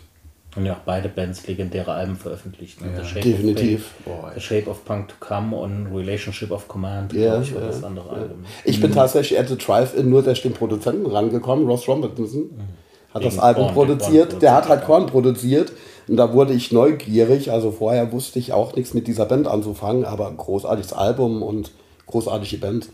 Und 0.54 0.66
ja 0.66 0.74
auch 0.74 0.80
beide 0.84 1.08
Bands 1.08 1.46
legendäre 1.46 1.92
Alben 1.92 2.16
veröffentlicht. 2.16 2.82
Ne? 2.82 2.88
Ja. 2.94 3.04
The 3.04 3.20
Definitiv. 3.20 3.92
Of 4.04 4.34
The 4.34 4.40
Shape 4.40 4.68
of 4.68 4.84
Punk 4.84 5.08
to 5.08 5.14
Come 5.18 5.56
und 5.56 5.86
Relationship 5.94 6.50
of 6.50 6.68
Command, 6.68 7.14
ja, 7.14 7.40
ich, 7.40 7.54
war 7.54 7.62
das 7.62 7.82
andere. 7.82 8.10
Album. 8.10 8.44
Ich 8.64 8.80
bin 8.80 8.90
mhm. 8.90 8.94
tatsächlich 8.94 9.38
at 9.38 9.48
the 9.48 9.56
Drive-In 9.56 10.10
nur 10.10 10.22
durch 10.22 10.42
den 10.42 10.52
Produzenten 10.52 11.06
rangekommen, 11.06 11.66
Ross 11.66 11.88
Robinson. 11.88 12.42
Mhm. 12.42 12.82
Hat 13.14 13.22
Gegen 13.22 13.34
das 13.34 13.42
Album 13.42 13.64
Korn, 13.64 13.74
produziert, 13.74 14.40
der 14.40 14.54
hat 14.54 14.68
halt 14.68 14.84
Korn 14.84 15.06
produziert 15.06 15.72
und 16.08 16.16
da 16.16 16.32
wurde 16.32 16.54
ich 16.54 16.72
neugierig. 16.72 17.50
Also 17.50 17.70
vorher 17.70 18.10
wusste 18.10 18.38
ich 18.38 18.52
auch 18.52 18.74
nichts 18.74 18.94
mit 18.94 19.06
dieser 19.06 19.26
Band 19.26 19.46
anzufangen, 19.46 20.04
aber 20.04 20.28
ein 20.28 20.36
großartiges 20.36 20.92
Album 20.92 21.42
und 21.42 21.72
großartige 22.06 22.58
Band. 22.58 22.88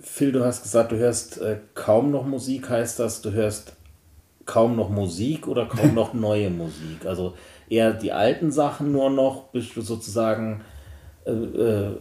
Phil, 0.00 0.32
du 0.32 0.44
hast 0.44 0.62
gesagt, 0.62 0.92
du 0.92 0.96
hörst 0.96 1.40
äh, 1.40 1.58
kaum 1.74 2.10
noch 2.10 2.26
Musik. 2.26 2.68
Heißt 2.70 2.98
das, 2.98 3.22
du 3.22 3.32
hörst 3.32 3.74
kaum 4.44 4.76
noch 4.76 4.90
Musik 4.90 5.48
oder 5.48 5.66
kaum 5.66 5.94
noch 5.94 6.14
neue 6.14 6.50
Musik? 6.50 7.04
Also 7.04 7.34
eher 7.68 7.92
die 7.92 8.12
alten 8.12 8.50
Sachen 8.50 8.92
nur 8.92 9.10
noch, 9.10 9.44
bist 9.48 9.76
du 9.76 9.82
sozusagen 9.82 10.62
äh, 11.24 11.30
äh, 11.30 11.96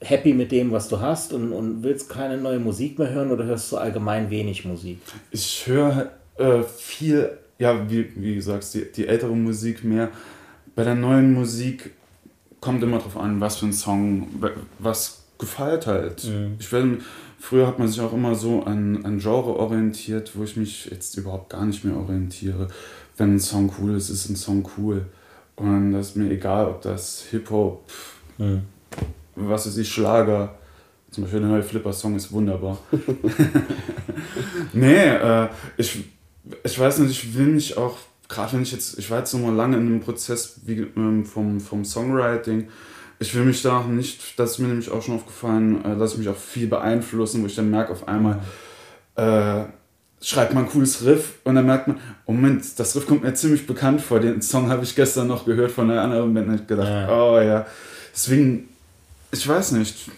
happy 0.00 0.34
mit 0.34 0.52
dem, 0.52 0.72
was 0.72 0.88
du 0.88 1.00
hast 1.00 1.32
und, 1.32 1.52
und 1.52 1.82
willst 1.82 2.08
keine 2.08 2.36
neue 2.36 2.58
Musik 2.58 2.98
mehr 2.98 3.10
hören 3.10 3.30
oder 3.30 3.44
hörst 3.44 3.72
du 3.72 3.76
allgemein 3.76 4.30
wenig 4.30 4.64
Musik? 4.64 4.98
Ich 5.30 5.66
höre 5.66 6.10
äh, 6.36 6.62
viel 6.62 7.38
ja, 7.58 7.88
wie, 7.88 8.10
wie 8.16 8.34
gesagt, 8.34 8.72
die, 8.74 8.90
die 8.90 9.06
ältere 9.06 9.34
Musik 9.34 9.84
mehr. 9.84 10.10
Bei 10.74 10.84
der 10.84 10.94
neuen 10.94 11.32
Musik 11.32 11.92
kommt 12.60 12.82
immer 12.82 12.98
drauf 12.98 13.16
an, 13.16 13.40
was 13.40 13.58
für 13.58 13.66
ein 13.66 13.72
Song, 13.72 14.28
was 14.78 15.24
gefällt 15.38 15.86
halt. 15.86 16.24
Mhm. 16.24 16.56
Ich 16.58 16.72
werde, 16.72 16.98
früher 17.38 17.66
hat 17.66 17.78
man 17.78 17.88
sich 17.88 18.00
auch 18.00 18.12
immer 18.12 18.34
so 18.34 18.62
an, 18.64 19.04
an 19.04 19.18
Genre 19.18 19.56
orientiert, 19.56 20.32
wo 20.34 20.44
ich 20.44 20.56
mich 20.56 20.86
jetzt 20.86 21.16
überhaupt 21.16 21.50
gar 21.50 21.64
nicht 21.64 21.84
mehr 21.84 21.96
orientiere. 21.96 22.68
Wenn 23.16 23.34
ein 23.34 23.40
Song 23.40 23.72
cool 23.78 23.96
ist, 23.96 24.10
ist 24.10 24.28
ein 24.28 24.36
Song 24.36 24.68
cool. 24.76 25.06
Und 25.56 25.92
das 25.92 26.10
ist 26.10 26.16
mir 26.16 26.30
egal, 26.30 26.66
ob 26.66 26.82
das 26.82 27.26
Hip-Hop, 27.30 27.88
mhm. 28.38 28.62
was 29.36 29.66
ist 29.66 29.76
ich, 29.76 29.88
Schlager, 29.88 30.54
zum 31.10 31.24
Beispiel 31.24 31.40
der 31.40 31.48
neue 31.48 31.62
Flipper-Song 31.62 32.16
ist 32.16 32.32
wunderbar. 32.32 32.78
nee, 34.72 35.06
äh, 35.06 35.48
ich 35.76 36.04
ich 36.62 36.78
weiß 36.78 36.98
nicht, 36.98 37.10
ich 37.10 37.36
will 37.36 37.46
mich 37.46 37.76
auch, 37.76 37.98
gerade 38.28 38.54
wenn 38.54 38.62
ich 38.62 38.72
jetzt, 38.72 38.98
ich 38.98 39.10
war 39.10 39.18
jetzt 39.18 39.32
noch 39.32 39.40
mal 39.40 39.54
lange 39.54 39.76
in 39.76 39.86
einem 39.86 40.00
Prozess 40.00 40.60
wie, 40.64 40.86
ähm, 40.96 41.24
vom, 41.24 41.60
vom 41.60 41.84
Songwriting, 41.84 42.68
ich 43.18 43.34
will 43.34 43.44
mich 43.44 43.62
da 43.62 43.78
auch 43.80 43.86
nicht, 43.86 44.38
das 44.38 44.52
ist 44.52 44.58
mir 44.58 44.68
nämlich 44.68 44.90
auch 44.90 45.02
schon 45.02 45.16
aufgefallen, 45.16 45.84
äh, 45.84 45.96
dass 45.96 46.12
ich 46.12 46.18
mich 46.18 46.28
auch 46.28 46.36
viel 46.36 46.66
beeinflussen, 46.66 47.42
wo 47.42 47.46
ich 47.46 47.54
dann 47.54 47.70
merke 47.70 47.92
auf 47.92 48.08
einmal, 48.08 48.40
äh, 49.16 49.64
schreibt 50.20 50.54
man 50.54 50.64
ein 50.64 50.70
cooles 50.70 51.04
Riff 51.04 51.34
und 51.44 51.54
dann 51.54 51.66
merkt 51.66 51.86
man, 51.86 51.98
oh 52.26 52.32
Moment, 52.32 52.64
das 52.78 52.96
Riff 52.96 53.06
kommt 53.06 53.22
mir 53.22 53.34
ziemlich 53.34 53.66
bekannt 53.66 54.00
vor, 54.00 54.20
den 54.20 54.40
Song 54.40 54.70
habe 54.70 54.84
ich 54.84 54.94
gestern 54.96 55.28
noch 55.28 55.44
gehört 55.44 55.70
von 55.70 55.90
einer 55.90 56.00
anderen 56.00 56.32
Band 56.32 56.48
und 56.48 56.54
ich 56.54 56.66
gedacht, 56.66 56.88
ja. 56.88 57.08
oh 57.10 57.40
ja. 57.40 57.66
Deswegen, 58.12 58.68
ich 59.30 59.46
weiß 59.46 59.72
nicht, 59.72 60.10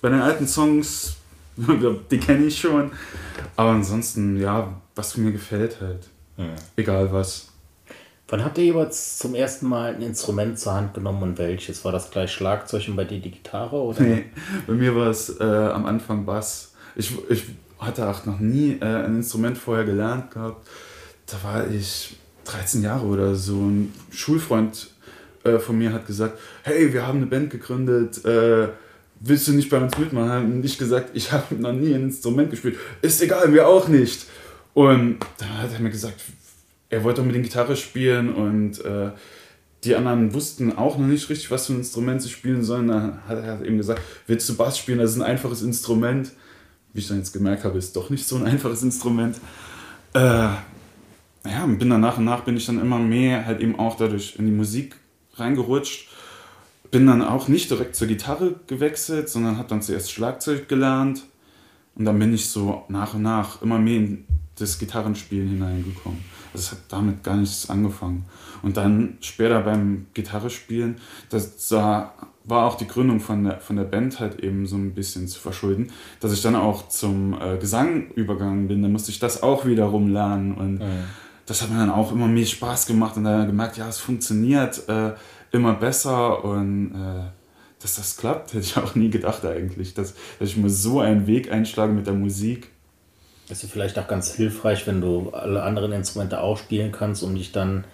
bei 0.00 0.10
den 0.10 0.20
alten 0.20 0.46
Songs, 0.46 1.16
die 2.10 2.18
kenne 2.18 2.46
ich 2.46 2.58
schon, 2.58 2.90
aber 3.56 3.70
ansonsten, 3.70 4.40
ja, 4.40 4.74
was 4.94 5.16
mir 5.16 5.32
gefällt 5.32 5.80
halt. 5.80 6.08
Ja. 6.36 6.54
Egal 6.76 7.10
was. 7.12 7.48
Wann 8.28 8.44
habt 8.44 8.58
ihr 8.58 8.64
jeweils 8.64 9.18
zum 9.18 9.36
ersten 9.36 9.68
Mal 9.68 9.94
ein 9.94 10.02
Instrument 10.02 10.58
zur 10.58 10.74
Hand 10.74 10.94
genommen 10.94 11.22
und 11.22 11.38
welches? 11.38 11.84
War 11.84 11.92
das 11.92 12.10
gleich 12.10 12.32
Schlagzeug 12.32 12.88
und 12.88 12.96
bei 12.96 13.04
dir 13.04 13.20
die 13.20 13.30
Gitarre? 13.30 13.76
Oder? 13.76 14.00
Nee, 14.00 14.24
bei 14.66 14.72
mir 14.72 14.96
war 14.96 15.08
es 15.08 15.38
äh, 15.38 15.44
am 15.44 15.86
Anfang 15.86 16.24
Bass. 16.24 16.72
Ich, 16.96 17.12
ich 17.28 17.44
hatte 17.78 18.08
auch 18.08 18.24
noch 18.26 18.40
nie 18.40 18.78
äh, 18.80 18.84
ein 18.84 19.16
Instrument 19.16 19.56
vorher 19.56 19.84
gelernt 19.84 20.32
gehabt. 20.32 20.66
Da 21.26 21.36
war 21.44 21.70
ich 21.70 22.16
13 22.46 22.82
Jahre 22.82 23.06
oder 23.06 23.36
so. 23.36 23.60
Ein 23.60 23.92
Schulfreund 24.10 24.90
äh, 25.44 25.58
von 25.58 25.78
mir 25.78 25.92
hat 25.92 26.06
gesagt, 26.06 26.38
hey, 26.64 26.92
wir 26.92 27.06
haben 27.06 27.18
eine 27.18 27.26
Band 27.26 27.50
gegründet, 27.50 28.24
äh, 28.24 28.68
willst 29.20 29.46
du 29.46 29.52
nicht 29.52 29.70
bei 29.70 29.78
uns 29.78 29.96
mitmachen? 29.98 30.52
Und 30.52 30.64
ich 30.64 30.78
gesagt, 30.78 31.10
ich 31.14 31.30
habe 31.30 31.54
noch 31.54 31.72
nie 31.72 31.94
ein 31.94 32.04
Instrument 32.04 32.50
gespielt. 32.50 32.76
Ist 33.02 33.22
egal, 33.22 33.52
wir 33.52 33.68
auch 33.68 33.86
nicht. 33.86 34.26
Und 34.74 35.18
dann 35.38 35.62
hat 35.62 35.72
er 35.72 35.80
mir 35.80 35.90
gesagt, 35.90 36.20
er 36.88 37.04
wollte 37.04 37.20
unbedingt 37.20 37.44
Gitarre 37.44 37.76
spielen 37.76 38.32
und 38.32 38.84
äh, 38.84 39.10
die 39.84 39.94
anderen 39.94 40.34
wussten 40.34 40.76
auch 40.76 40.98
noch 40.98 41.06
nicht 41.06 41.28
richtig, 41.28 41.50
was 41.50 41.66
für 41.66 41.74
ein 41.74 41.78
Instrument 41.78 42.22
sie 42.22 42.28
spielen 42.28 42.64
sollen. 42.64 42.88
Dann 42.88 43.20
hat 43.28 43.38
er 43.38 43.64
eben 43.64 43.76
gesagt, 43.76 44.02
willst 44.26 44.48
du 44.48 44.56
Bass 44.56 44.78
spielen? 44.78 44.98
Das 44.98 45.12
ist 45.12 45.16
ein 45.16 45.22
einfaches 45.22 45.62
Instrument. 45.62 46.32
Wie 46.92 47.00
ich 47.00 47.08
dann 47.08 47.18
jetzt 47.18 47.32
gemerkt 47.32 47.64
habe, 47.64 47.78
ist 47.78 47.94
doch 47.94 48.10
nicht 48.10 48.26
so 48.26 48.36
ein 48.36 48.46
einfaches 48.46 48.82
Instrument. 48.82 49.36
Äh, 50.14 50.18
ja, 50.18 51.66
bin 51.66 51.90
dann 51.90 52.00
nach 52.00 52.18
und 52.18 52.24
nach 52.24 52.40
bin 52.40 52.56
ich 52.56 52.66
dann 52.66 52.80
immer 52.80 52.98
mehr 52.98 53.46
halt 53.46 53.60
eben 53.60 53.78
auch 53.78 53.96
dadurch 53.96 54.36
in 54.38 54.46
die 54.46 54.52
Musik 54.52 54.96
reingerutscht. 55.34 56.08
Bin 56.90 57.06
dann 57.06 57.22
auch 57.22 57.48
nicht 57.48 57.70
direkt 57.70 57.96
zur 57.96 58.08
Gitarre 58.08 58.54
gewechselt, 58.66 59.28
sondern 59.28 59.58
habe 59.58 59.68
dann 59.68 59.82
zuerst 59.82 60.10
Schlagzeug 60.10 60.68
gelernt. 60.68 61.24
Und 61.94 62.06
dann 62.06 62.18
bin 62.18 62.34
ich 62.34 62.48
so 62.48 62.84
nach 62.88 63.14
und 63.14 63.22
nach 63.22 63.62
immer 63.62 63.78
mehr 63.78 63.96
in 63.96 64.24
das 64.58 64.78
Gitarrenspielen 64.78 65.48
hineingekommen. 65.48 66.35
Es 66.58 66.72
hat 66.72 66.78
damit 66.88 67.22
gar 67.22 67.36
nichts 67.36 67.68
angefangen. 67.70 68.24
Und 68.62 68.76
dann 68.76 69.18
später 69.20 69.60
beim 69.60 70.06
Gitarrespielen, 70.14 70.96
das 71.30 71.70
war 72.48 72.66
auch 72.66 72.76
die 72.76 72.86
Gründung 72.86 73.20
von 73.20 73.44
der, 73.44 73.60
von 73.60 73.76
der 73.76 73.84
Band 73.84 74.20
halt 74.20 74.40
eben 74.40 74.66
so 74.66 74.76
ein 74.76 74.94
bisschen 74.94 75.26
zu 75.28 75.40
verschulden, 75.40 75.90
dass 76.20 76.32
ich 76.32 76.42
dann 76.42 76.54
auch 76.54 76.88
zum 76.88 77.34
äh, 77.40 77.58
Gesang 77.58 78.10
übergegangen 78.12 78.68
bin. 78.68 78.82
Da 78.82 78.88
musste 78.88 79.10
ich 79.10 79.18
das 79.18 79.42
auch 79.42 79.66
wiederum 79.66 80.08
lernen. 80.08 80.54
Und 80.54 80.80
ja. 80.80 80.86
das 81.44 81.62
hat 81.62 81.70
mir 81.70 81.78
dann 81.78 81.90
auch 81.90 82.12
immer 82.12 82.28
mehr 82.28 82.46
Spaß 82.46 82.86
gemacht 82.86 83.16
und 83.16 83.24
dann 83.24 83.46
gemerkt, 83.46 83.76
ja, 83.76 83.88
es 83.88 83.98
funktioniert 83.98 84.88
äh, 84.88 85.14
immer 85.50 85.74
besser 85.74 86.44
und 86.44 86.92
äh, 86.94 87.30
dass 87.80 87.96
das 87.96 88.16
klappt, 88.16 88.54
hätte 88.54 88.64
ich 88.64 88.76
auch 88.76 88.94
nie 88.94 89.10
gedacht 89.10 89.44
eigentlich, 89.44 89.94
dass, 89.94 90.14
dass 90.38 90.48
ich 90.48 90.56
mal 90.56 90.70
so 90.70 91.00
einen 91.00 91.26
Weg 91.26 91.52
einschlage 91.52 91.92
mit 91.92 92.06
der 92.06 92.14
Musik. 92.14 92.72
Ist 93.48 93.64
vielleicht 93.70 93.98
auch 93.98 94.08
ganz 94.08 94.34
hilfreich, 94.34 94.86
wenn 94.86 95.00
du 95.00 95.30
alle 95.30 95.62
anderen 95.62 95.92
Instrumente 95.92 96.40
auch 96.40 96.58
spielen 96.58 96.90
kannst, 96.90 97.22
um 97.22 97.34
dich 97.36 97.52
dann 97.52 97.84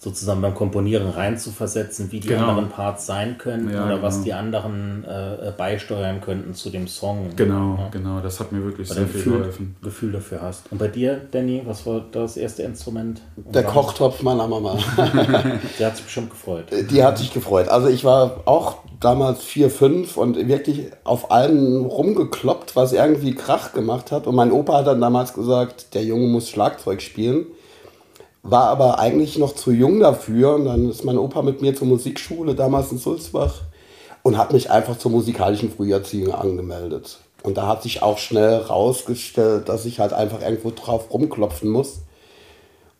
sozusagen 0.00 0.40
beim 0.40 0.54
Komponieren 0.54 1.10
reinzuversetzen, 1.10 2.10
wie 2.10 2.20
die 2.20 2.28
genau. 2.28 2.48
anderen 2.48 2.70
Parts 2.70 3.04
sein 3.04 3.36
können 3.36 3.68
ja, 3.68 3.84
oder 3.84 3.96
genau. 3.96 4.02
was 4.02 4.22
die 4.22 4.32
anderen 4.32 5.04
äh, 5.04 5.48
äh, 5.48 5.52
beisteuern 5.54 6.22
könnten 6.22 6.54
zu 6.54 6.70
dem 6.70 6.88
Song. 6.88 7.28
Genau, 7.36 7.76
ja. 7.76 7.88
genau, 7.90 8.20
das 8.20 8.40
hat 8.40 8.50
mir 8.50 8.64
wirklich 8.64 8.88
Weil 8.88 8.96
sehr 8.96 9.06
viel 9.06 9.14
Gefühl, 9.16 9.38
geholfen. 9.38 9.76
Gefühl 9.82 10.12
dafür 10.12 10.40
hast. 10.40 10.72
Und 10.72 10.78
bei 10.78 10.88
dir, 10.88 11.20
Danny, 11.30 11.60
was 11.66 11.84
war 11.84 12.02
das 12.12 12.38
erste 12.38 12.62
Instrument? 12.62 13.20
Der 13.36 13.62
Kochtopf 13.62 14.22
meiner 14.22 14.48
Mama. 14.48 14.78
Die 15.78 15.84
hat 15.84 15.96
sich 15.96 16.06
bestimmt 16.06 16.30
gefreut. 16.30 16.64
Die 16.90 17.04
hat 17.04 17.18
sich 17.18 17.34
gefreut. 17.34 17.68
Also 17.68 17.88
ich 17.88 18.02
war 18.02 18.40
auch 18.46 18.78
damals 19.00 19.42
vier, 19.42 19.68
fünf 19.68 20.16
und 20.16 20.48
wirklich 20.48 20.92
auf 21.04 21.30
allem 21.30 21.84
rumgekloppt, 21.84 22.74
was 22.74 22.94
irgendwie 22.94 23.34
Krach 23.34 23.74
gemacht 23.74 24.12
hat. 24.12 24.26
Und 24.26 24.34
mein 24.34 24.50
Opa 24.50 24.78
hat 24.78 24.86
dann 24.86 25.00
damals 25.02 25.34
gesagt, 25.34 25.94
der 25.94 26.04
Junge 26.04 26.28
muss 26.28 26.48
Schlagzeug 26.48 27.02
spielen. 27.02 27.44
War 28.42 28.68
aber 28.68 28.98
eigentlich 28.98 29.38
noch 29.38 29.54
zu 29.54 29.70
jung 29.70 30.00
dafür. 30.00 30.54
Und 30.54 30.64
dann 30.64 30.90
ist 30.90 31.04
mein 31.04 31.18
Opa 31.18 31.42
mit 31.42 31.60
mir 31.62 31.74
zur 31.74 31.86
Musikschule, 31.86 32.54
damals 32.54 32.92
in 32.92 32.98
Sulzbach. 32.98 33.62
und 34.22 34.36
habe 34.36 34.52
mich 34.54 34.70
einfach 34.70 34.98
zur 34.98 35.10
musikalischen 35.10 35.70
Früherziehung 35.70 36.34
angemeldet. 36.34 37.20
Und 37.42 37.56
da 37.56 37.66
hat 37.66 37.82
sich 37.82 38.02
auch 38.02 38.18
schnell 38.18 38.56
rausgestellt, 38.56 39.68
dass 39.68 39.86
ich 39.86 39.98
halt 39.98 40.12
einfach 40.12 40.42
irgendwo 40.42 40.70
drauf 40.70 41.12
rumklopfen 41.12 41.70
muss. 41.70 42.00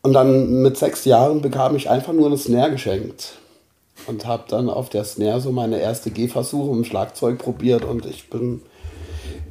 Und 0.01 0.13
dann 0.13 0.63
mit 0.63 0.77
sechs 0.77 1.05
Jahren 1.05 1.41
bekam 1.41 1.75
ich 1.75 1.89
einfach 1.89 2.13
nur 2.13 2.25
eine 2.25 2.37
Snare 2.37 2.71
geschenkt. 2.71 3.33
Und 4.07 4.25
habe 4.25 4.45
dann 4.47 4.69
auf 4.69 4.89
der 4.89 5.03
Snare 5.03 5.41
so 5.41 5.51
meine 5.51 5.79
erste 5.79 6.09
Gehversuche 6.09 6.71
im 6.71 6.83
Schlagzeug 6.83 7.37
probiert 7.37 7.85
und 7.85 8.07
ich 8.07 8.31
bin, 8.31 8.63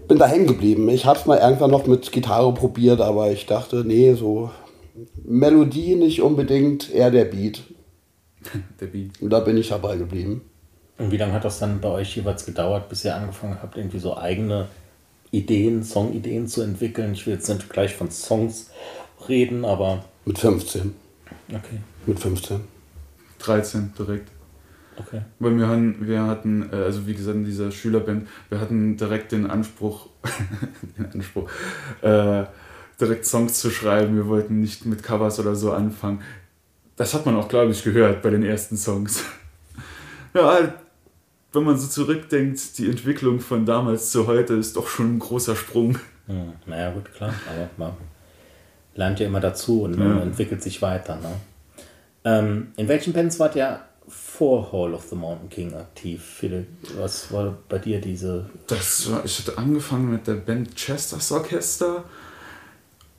bin 0.08 0.18
da 0.18 0.26
hängen 0.26 0.48
geblieben. 0.48 0.88
Ich 0.88 1.06
habe 1.06 1.20
es 1.20 1.26
mal 1.26 1.38
irgendwann 1.38 1.70
noch 1.70 1.86
mit 1.86 2.10
Gitarre 2.10 2.52
probiert, 2.52 3.00
aber 3.00 3.30
ich 3.30 3.46
dachte, 3.46 3.84
nee, 3.86 4.14
so 4.14 4.50
Melodie 5.24 5.96
nicht 5.96 6.22
unbedingt, 6.22 6.92
eher 6.92 7.10
der 7.10 7.24
Beat. 7.24 7.62
Der 8.80 8.86
Beat. 8.86 9.20
Und 9.20 9.30
da 9.30 9.40
bin 9.40 9.58
ich 9.58 9.68
dabei 9.68 9.96
geblieben. 9.96 10.40
Und 10.96 11.10
wie 11.10 11.16
lange 11.16 11.32
hat 11.32 11.44
das 11.44 11.58
dann 11.58 11.80
bei 11.80 11.88
euch 11.88 12.16
jeweils 12.16 12.46
gedauert, 12.46 12.88
bis 12.88 13.04
ihr 13.04 13.14
angefangen 13.14 13.58
habt, 13.62 13.76
irgendwie 13.76 13.98
so 13.98 14.16
eigene 14.16 14.68
Ideen, 15.30 15.82
Songideen 15.82 16.46
zu 16.46 16.62
entwickeln? 16.62 17.12
Ich 17.12 17.26
will 17.26 17.34
jetzt 17.34 17.48
nicht 17.48 17.68
gleich 17.68 17.94
von 17.94 18.10
Songs 18.10 18.70
reden, 19.28 19.64
aber. 19.64 20.04
Mit 20.24 20.38
15. 20.38 20.94
Okay. 21.48 21.80
Mit 22.06 22.18
15. 22.18 22.60
13 23.38 23.92
direkt. 23.98 24.30
Okay. 24.96 25.22
Weil 25.38 25.56
wir 25.56 25.68
hatten, 25.68 26.06
wir 26.06 26.26
hatten, 26.26 26.68
äh, 26.72 26.76
also 26.76 27.06
wie 27.06 27.14
gesagt, 27.14 27.36
in 27.36 27.44
dieser 27.44 27.70
Schülerband, 27.70 28.28
wir 28.48 28.60
hatten 28.60 28.96
direkt 28.96 29.32
den 29.32 29.50
Anspruch, 29.50 30.08
den 30.98 31.06
Anspruch, 31.12 31.48
äh, 32.02 32.44
direkt 33.00 33.26
Songs 33.26 33.60
zu 33.60 33.70
schreiben. 33.70 34.16
Wir 34.16 34.26
wollten 34.26 34.60
nicht 34.60 34.86
mit 34.86 35.02
Covers 35.02 35.40
oder 35.40 35.54
so 35.54 35.72
anfangen. 35.72 36.22
Das 36.96 37.14
hat 37.14 37.24
man 37.26 37.36
auch, 37.36 37.48
glaube 37.48 37.72
ich, 37.72 37.82
gehört 37.82 38.22
bei 38.22 38.30
den 38.30 38.42
ersten 38.42 38.76
Songs. 38.76 39.24
ja, 40.34 40.74
wenn 41.52 41.62
man 41.64 41.78
so 41.78 41.88
zurückdenkt, 41.88 42.78
die 42.78 42.88
Entwicklung 42.88 43.40
von 43.40 43.64
damals 43.64 44.10
zu 44.10 44.26
heute 44.26 44.54
ist 44.54 44.76
doch 44.76 44.86
schon 44.86 45.16
ein 45.16 45.18
großer 45.18 45.56
Sprung. 45.56 45.98
Hm, 46.26 46.52
naja, 46.66 46.92
gut, 46.92 47.12
klar, 47.12 47.34
aber 47.48 47.70
man 47.76 47.92
lernt 48.94 49.18
ja 49.18 49.26
immer 49.26 49.40
dazu 49.40 49.82
und 49.82 49.96
man 49.98 50.20
entwickelt 50.20 50.62
sich 50.62 50.82
weiter. 50.82 51.16
Ne? 51.16 51.32
Ähm, 52.24 52.68
in 52.76 52.86
welchen 52.88 53.12
Bands 53.12 53.40
wart 53.40 53.56
ihr 53.56 53.80
vor 54.06 54.70
Hall 54.72 54.94
of 54.94 55.06
the 55.08 55.16
Mountain 55.16 55.48
King 55.48 55.74
aktiv, 55.74 56.22
Philipp? 56.22 56.66
Was 56.96 57.32
war 57.32 57.56
bei 57.68 57.78
dir 57.78 58.00
diese. 58.00 58.50
Das 58.66 59.10
war, 59.10 59.24
ich 59.24 59.38
hatte 59.38 59.56
angefangen 59.56 60.10
mit 60.10 60.26
der 60.26 60.34
Band 60.34 60.74
Chester's 60.74 61.32
Orchester 61.32 62.04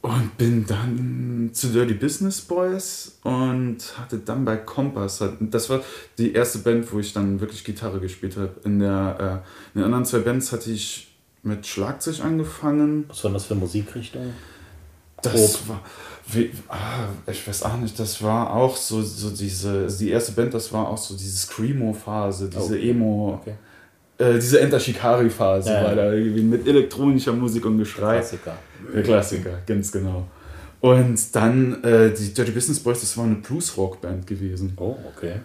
und 0.01 0.38
bin 0.38 0.65
dann 0.65 1.51
zu 1.53 1.67
Dirty 1.67 1.93
Business 1.93 2.41
Boys 2.41 3.20
und 3.24 3.77
hatte 4.00 4.17
dann 4.17 4.46
bei 4.46 4.58
Kompass, 4.58 5.22
halt- 5.22 5.38
das 5.41 5.70
war 5.70 5.81
die 6.17 6.34
erste 6.34 6.60
Band, 6.60 6.91
wo 6.91 7.00
ich 7.00 7.13
dann 7.13 7.39
wirklich 7.39 7.63
Gitarre 7.63 8.00
gespielt 8.00 8.36
habe. 8.38 8.50
In, 8.63 8.79
der, 8.79 9.43
äh, 9.43 9.75
in 9.75 9.81
den 9.81 9.84
anderen 9.86 10.05
zwei 10.05 10.20
Bands 10.20 10.51
hatte 10.51 10.72
ich 10.72 11.08
mit 11.43 11.65
Schlagzeug 11.67 12.20
angefangen. 12.24 13.05
Was 13.10 13.24
waren 13.24 13.34
das 13.34 13.46
für 13.46 13.55
Musikrichtungen? 13.55 14.34
Das 15.22 15.67
war, 15.67 15.81
wie, 16.31 16.50
ah, 16.67 17.08
ich 17.27 17.48
weiß 17.48 17.62
auch 17.63 17.77
nicht, 17.77 18.00
das 18.00 18.24
war 18.24 18.53
auch 18.55 18.75
so, 18.75 19.03
so 19.03 19.29
diese, 19.29 19.86
die 19.86 20.10
erste 20.10 20.31
Band, 20.31 20.51
das 20.55 20.74
war 20.74 20.88
auch 20.88 20.98
so 20.98 21.15
diese 21.15 21.38
Screamo-Phase, 21.38 22.50
diese 22.50 22.74
Oh. 22.74 22.89
Emo, 22.89 23.39
Okay. 23.39 23.53
Äh, 24.22 24.36
diese 24.36 24.60
Enter 24.60 24.80
Shikari-Phase 24.80 25.72
Ja, 25.72 25.84
war 25.84 25.96
da 25.96 26.13
irgendwie 26.13 26.44
mit 26.44 26.68
elektronischer 26.68 27.34
Musik 27.34 27.66
und 27.66 27.78
Geschrei. 27.80 28.18
Klassiker. 28.18 28.58
Der 28.94 29.04
Klassiker, 29.04 29.60
ganz 29.66 29.92
genau. 29.92 30.28
Und 30.80 31.36
dann 31.36 31.84
äh, 31.84 32.13
die 32.13 32.34
Dirty 32.34 32.51
Business 32.51 32.80
Boys, 32.80 33.01
das 33.01 33.18
war 33.18 33.25
eine 33.25 33.36
Blues-Rock-Band 33.36 34.25
gewesen. 34.25 34.74
Oh, 34.78 34.96
okay. 35.16 35.36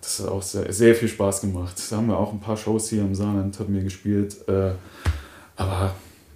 Das 0.00 0.20
hat 0.20 0.28
auch 0.28 0.42
sehr, 0.42 0.72
sehr 0.72 0.94
viel 0.94 1.08
Spaß 1.08 1.40
gemacht. 1.40 1.74
Da 1.90 1.96
haben 1.96 2.08
wir 2.08 2.18
auch 2.18 2.32
ein 2.32 2.40
paar 2.40 2.56
Shows 2.56 2.90
hier 2.90 3.02
im 3.02 3.14
Saarland, 3.14 3.58
haben 3.58 3.74
wir 3.74 3.82
gespielt. 3.82 4.36
Äh, 4.48 4.72
aber 5.56 5.94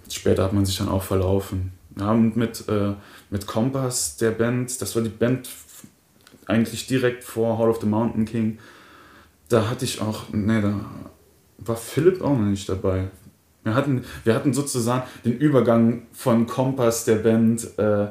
später 0.09 0.43
hat 0.43 0.53
man 0.53 0.65
sich 0.65 0.77
dann 0.77 0.89
auch 0.89 1.03
verlaufen. 1.03 1.71
Ja, 1.97 2.11
und 2.11 2.35
mit, 2.35 2.67
äh, 2.67 2.93
mit 3.29 3.45
Kompass, 3.45 4.17
der 4.17 4.31
Band, 4.31 4.81
das 4.81 4.95
war 4.95 5.03
die 5.03 5.09
Band 5.09 5.49
eigentlich 6.45 6.87
direkt 6.87 7.23
vor 7.23 7.57
Hall 7.57 7.69
of 7.69 7.79
the 7.79 7.87
Mountain 7.87 8.25
King. 8.25 8.57
Da 9.49 9.69
hatte 9.69 9.85
ich 9.85 10.01
auch, 10.01 10.29
ne, 10.31 10.61
da 10.61 10.79
war 11.65 11.75
Philipp 11.75 12.21
auch 12.21 12.37
noch 12.37 12.45
nicht 12.45 12.67
dabei. 12.67 13.07
Wir 13.63 13.75
hatten, 13.75 14.03
wir 14.23 14.35
hatten 14.35 14.53
sozusagen 14.53 15.03
den 15.25 15.37
Übergang 15.37 16.03
von 16.13 16.47
Kompass, 16.47 17.05
der 17.05 17.15
Band, 17.15 17.77
äh, 17.77 18.07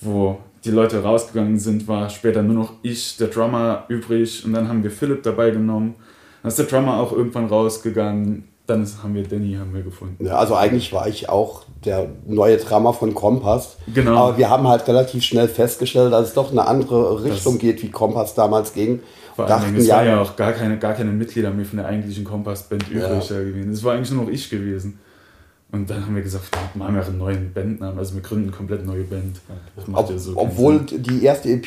wo 0.00 0.40
die 0.64 0.70
Leute 0.70 1.02
rausgegangen 1.02 1.58
sind, 1.58 1.86
war 1.86 2.08
später 2.08 2.42
nur 2.42 2.56
noch 2.56 2.72
ich, 2.82 3.16
der 3.16 3.28
Drummer, 3.28 3.84
übrig. 3.88 4.44
Und 4.44 4.54
dann 4.54 4.68
haben 4.68 4.82
wir 4.82 4.90
Philipp 4.90 5.22
dabei 5.22 5.50
genommen. 5.50 5.94
Dann 6.42 6.48
ist 6.48 6.58
der 6.58 6.66
Drummer 6.66 6.98
auch 6.98 7.12
irgendwann 7.12 7.46
rausgegangen. 7.46 8.44
Dann 8.66 8.86
haben 9.02 9.14
wir 9.14 9.24
Danny 9.24 9.56
haben 9.60 9.74
wir 9.74 9.82
gefunden. 9.82 10.24
Ja, 10.24 10.36
also 10.38 10.54
eigentlich 10.54 10.90
war 10.92 11.06
ich 11.06 11.28
auch 11.28 11.64
der 11.84 12.08
neue 12.26 12.56
Drama 12.56 12.92
von 12.94 13.12
Kompass. 13.14 13.76
Genau. 13.92 14.16
Aber 14.16 14.38
wir 14.38 14.48
haben 14.48 14.66
halt 14.66 14.88
relativ 14.88 15.22
schnell 15.22 15.48
festgestellt, 15.48 16.12
dass 16.12 16.28
es 16.28 16.34
doch 16.34 16.50
eine 16.50 16.66
andere 16.66 17.22
Richtung 17.22 17.54
Das- 17.54 17.60
geht, 17.60 17.82
wie 17.82 17.90
Kompass 17.90 18.34
damals 18.34 18.72
ging. 18.72 19.00
Vor 19.36 19.44
allem, 19.46 19.60
Dachten 19.62 19.76
es 19.76 19.86
ja, 19.86 19.96
war 19.96 20.04
ja 20.04 20.20
auch 20.22 20.34
gar 20.36 20.52
keine, 20.52 20.78
gar 20.78 20.94
keine 20.94 21.10
Mitglieder 21.10 21.50
mehr 21.50 21.66
von 21.66 21.76
der 21.78 21.86
eigentlichen 21.88 22.24
Kompass-Band 22.24 22.88
übrig 22.90 23.28
Ja. 23.28 23.38
gewesen. 23.40 23.72
Es 23.72 23.82
war 23.84 23.94
eigentlich 23.94 24.12
nur 24.12 24.24
noch 24.24 24.30
ich 24.30 24.48
gewesen. 24.48 24.98
Und 25.72 25.90
dann 25.90 26.06
haben 26.06 26.14
wir 26.14 26.22
gesagt, 26.22 26.44
wir 26.72 26.78
machen 26.84 26.94
wir 26.94 27.04
einen 27.04 27.18
neuen 27.18 27.52
Bandnamen. 27.52 27.98
Also 27.98 28.14
wir 28.14 28.22
gründen 28.22 28.44
eine 28.44 28.56
komplett 28.56 28.86
neue 28.86 29.02
Band. 29.02 29.40
Ob, 29.92 30.08
ja 30.08 30.16
so 30.18 30.32
obwohl 30.36 30.88
Sinn. 30.88 31.02
die 31.02 31.24
erste 31.24 31.48
EP, 31.50 31.66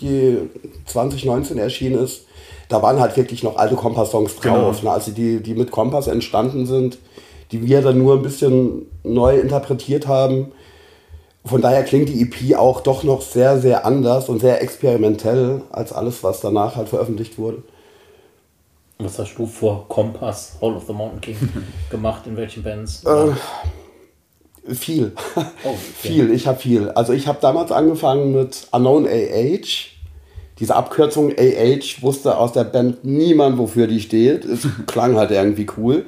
die 0.00 0.36
2019 0.84 1.56
erschienen 1.58 2.04
ist, 2.04 2.26
da 2.70 2.80
waren 2.82 3.00
halt 3.00 3.16
wirklich 3.16 3.42
noch 3.42 3.56
alte 3.56 3.74
Kompass-Songs 3.74 4.36
drauf. 4.36 4.78
Genau. 4.80 4.90
Ne? 4.90 4.90
Also 4.90 5.10
die, 5.10 5.42
die 5.42 5.54
mit 5.54 5.70
Kompass 5.70 6.06
entstanden 6.06 6.66
sind, 6.66 6.98
die 7.50 7.66
wir 7.66 7.82
dann 7.82 7.98
nur 7.98 8.14
ein 8.14 8.22
bisschen 8.22 8.86
neu 9.02 9.38
interpretiert 9.38 10.06
haben. 10.06 10.52
Von 11.44 11.60
daher 11.60 11.82
klingt 11.82 12.08
die 12.08 12.22
EP 12.22 12.56
auch 12.56 12.80
doch 12.80 13.02
noch 13.02 13.22
sehr, 13.22 13.60
sehr 13.60 13.84
anders 13.84 14.28
und 14.28 14.40
sehr 14.40 14.62
experimentell 14.62 15.62
als 15.70 15.92
alles, 15.92 16.22
was 16.22 16.40
danach 16.40 16.76
halt 16.76 16.88
veröffentlicht 16.88 17.38
wurde. 17.38 17.62
Was 18.98 19.18
hast 19.18 19.34
du 19.36 19.46
vor 19.46 19.88
Kompass, 19.88 20.58
Hall 20.60 20.76
of 20.76 20.84
the 20.86 20.92
Mountain 20.92 21.20
King 21.20 21.36
gemacht? 21.90 22.26
In 22.26 22.36
welchen 22.36 22.62
Bands? 22.62 23.02
Viel. 24.68 25.12
Oh, 25.34 25.40
okay. 25.64 25.76
Viel, 25.76 26.30
ich 26.32 26.46
habe 26.46 26.58
viel. 26.58 26.90
Also 26.90 27.14
ich 27.14 27.26
habe 27.26 27.38
damals 27.40 27.72
angefangen 27.72 28.32
mit 28.32 28.68
Unknown 28.70 29.08
AH. 29.08 29.99
Diese 30.60 30.76
Abkürzung 30.76 31.32
AH 31.32 32.02
wusste 32.02 32.36
aus 32.36 32.52
der 32.52 32.64
Band 32.64 33.04
niemand, 33.04 33.58
wofür 33.58 33.86
die 33.86 34.00
steht. 34.00 34.44
Es 34.44 34.68
klang 34.86 35.16
halt 35.16 35.30
irgendwie 35.30 35.66
cool. 35.78 36.04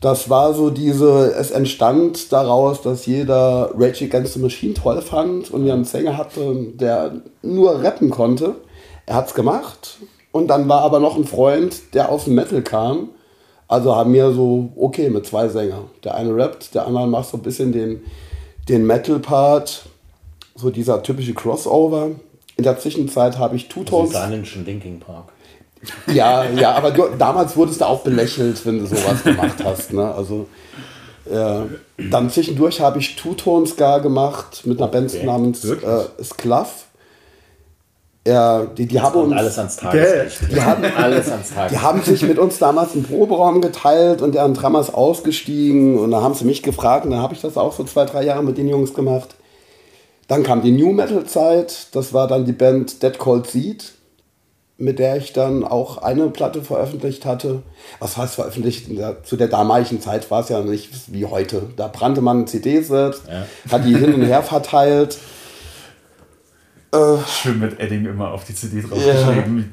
Das 0.00 0.28
war 0.28 0.54
so 0.54 0.70
diese, 0.70 1.34
es 1.34 1.50
entstand 1.50 2.32
daraus, 2.32 2.82
dass 2.82 3.06
jeder 3.06 3.70
Rage 3.76 4.04
Against 4.04 4.34
the 4.34 4.40
Machine 4.40 4.74
toll 4.74 5.00
fand 5.00 5.50
und 5.50 5.64
wir 5.64 5.72
einen 5.72 5.84
Sänger 5.84 6.16
hatten, 6.16 6.76
der 6.76 7.22
nur 7.42 7.82
rappen 7.82 8.10
konnte. 8.10 8.56
Er 9.06 9.16
hat's 9.16 9.34
gemacht 9.34 9.98
und 10.32 10.48
dann 10.48 10.68
war 10.68 10.82
aber 10.82 11.00
noch 11.00 11.16
ein 11.16 11.24
Freund, 11.24 11.94
der 11.94 12.10
aus 12.10 12.24
dem 12.24 12.34
Metal 12.34 12.62
kam. 12.62 13.10
Also 13.68 13.96
haben 13.96 14.12
wir 14.12 14.32
so, 14.32 14.70
okay, 14.76 15.10
mit 15.10 15.26
zwei 15.26 15.48
Sänger. 15.48 15.84
Der 16.04 16.14
eine 16.14 16.36
rappt, 16.36 16.74
der 16.74 16.86
andere 16.86 17.08
macht 17.08 17.30
so 17.30 17.38
ein 17.38 17.42
bisschen 17.42 17.72
den, 17.72 18.02
den 18.68 18.86
Metal-Part, 18.86 19.86
so 20.54 20.70
dieser 20.70 21.02
typische 21.02 21.34
Crossover. 21.34 22.10
In 22.56 22.64
der 22.64 22.78
Zwischenzeit 22.78 23.38
habe 23.38 23.56
ich 23.56 23.68
Two-Tones. 23.68 24.12
sahen 24.12 24.44
schon 24.46 24.64
Linking 24.64 24.98
Park. 25.00 25.28
Ja, 26.12 26.44
ja, 26.50 26.72
aber 26.74 26.90
du, 26.90 27.04
damals 27.18 27.56
wurdest 27.56 27.80
du 27.80 27.84
auch 27.86 28.00
belächelt, 28.00 28.64
wenn 28.64 28.78
du 28.78 28.86
sowas 28.86 29.22
gemacht 29.22 29.62
hast. 29.62 29.92
Ne? 29.92 30.12
Also, 30.14 30.46
äh, 31.30 31.60
dann 32.10 32.30
zwischendurch 32.30 32.80
habe 32.80 32.98
ich 32.98 33.16
Two-Tone-Ska 33.16 33.98
gemacht 33.98 34.62
mit 34.64 34.78
einer 34.80 34.88
Band 34.90 35.14
Okay, 35.14 35.26
namens 35.26 35.64
äh, 35.64 36.04
Sklav. 36.24 36.86
Ja, 38.26 38.64
die, 38.64 38.86
die, 38.86 39.00
haben 39.00 39.20
uns, 39.20 39.32
alles 39.38 39.58
ans 39.58 39.76
Tageslicht. 39.76 40.50
Die 40.52 40.60
haben- 40.60 40.84
alles 40.96 41.30
ans 41.30 41.48
die 41.48 41.54
Tageslicht. 41.54 41.82
haben 41.84 42.02
sich 42.02 42.22
mit 42.22 42.38
uns 42.38 42.58
damals 42.58 42.94
einen 42.94 43.04
Proberaum 43.04 43.60
geteilt 43.60 44.20
und 44.22 44.34
deren 44.34 44.54
Drama 44.54 44.80
ist 44.80 44.92
ausgestiegen 44.94 45.98
und 45.98 46.10
da 46.10 46.22
haben 46.22 46.34
sie 46.34 46.44
mich 46.44 46.62
gefragt 46.64 47.04
und 47.04 47.12
dann 47.12 47.20
habe 47.20 47.34
ich 47.34 47.40
das 47.40 47.56
auch 47.56 47.72
so 47.72 47.84
zwei, 47.84 48.04
drei 48.06 48.24
Jahre 48.24 48.42
mit 48.42 48.58
den 48.58 48.66
Jungs 48.66 48.94
gemacht. 48.94 49.36
Dann 50.28 50.42
kam 50.42 50.62
die 50.62 50.72
New 50.72 50.92
Metal 50.92 51.24
Zeit, 51.24 51.88
das 51.92 52.12
war 52.12 52.26
dann 52.26 52.44
die 52.44 52.52
Band 52.52 53.02
Dead 53.02 53.16
Cold 53.18 53.46
Seed, 53.46 53.92
mit 54.78 54.98
der 54.98 55.16
ich 55.16 55.32
dann 55.32 55.64
auch 55.64 55.98
eine 55.98 56.28
Platte 56.28 56.62
veröffentlicht 56.62 57.24
hatte. 57.24 57.62
Was 58.00 58.16
heißt 58.16 58.34
veröffentlicht? 58.34 58.88
Zu 59.24 59.36
der 59.36 59.48
damaligen 59.48 60.00
Zeit 60.00 60.30
war 60.30 60.40
es 60.42 60.48
ja 60.48 60.60
nicht 60.60 60.90
wie 61.12 61.24
heute. 61.24 61.62
Da 61.76 61.88
brannte 61.88 62.20
man 62.20 62.46
CDs 62.46 62.88
selbst, 62.88 63.22
Ja. 63.28 63.46
hat 63.70 63.84
die 63.84 63.96
hin 63.96 64.14
und 64.14 64.22
her 64.22 64.42
verteilt. 64.42 65.16
Schön 67.28 67.58
mit 67.58 67.80
Edding 67.80 68.06
immer 68.06 68.32
auf 68.32 68.44
die 68.44 68.54
CD 68.54 68.82
draufgeschrieben. 68.82 69.72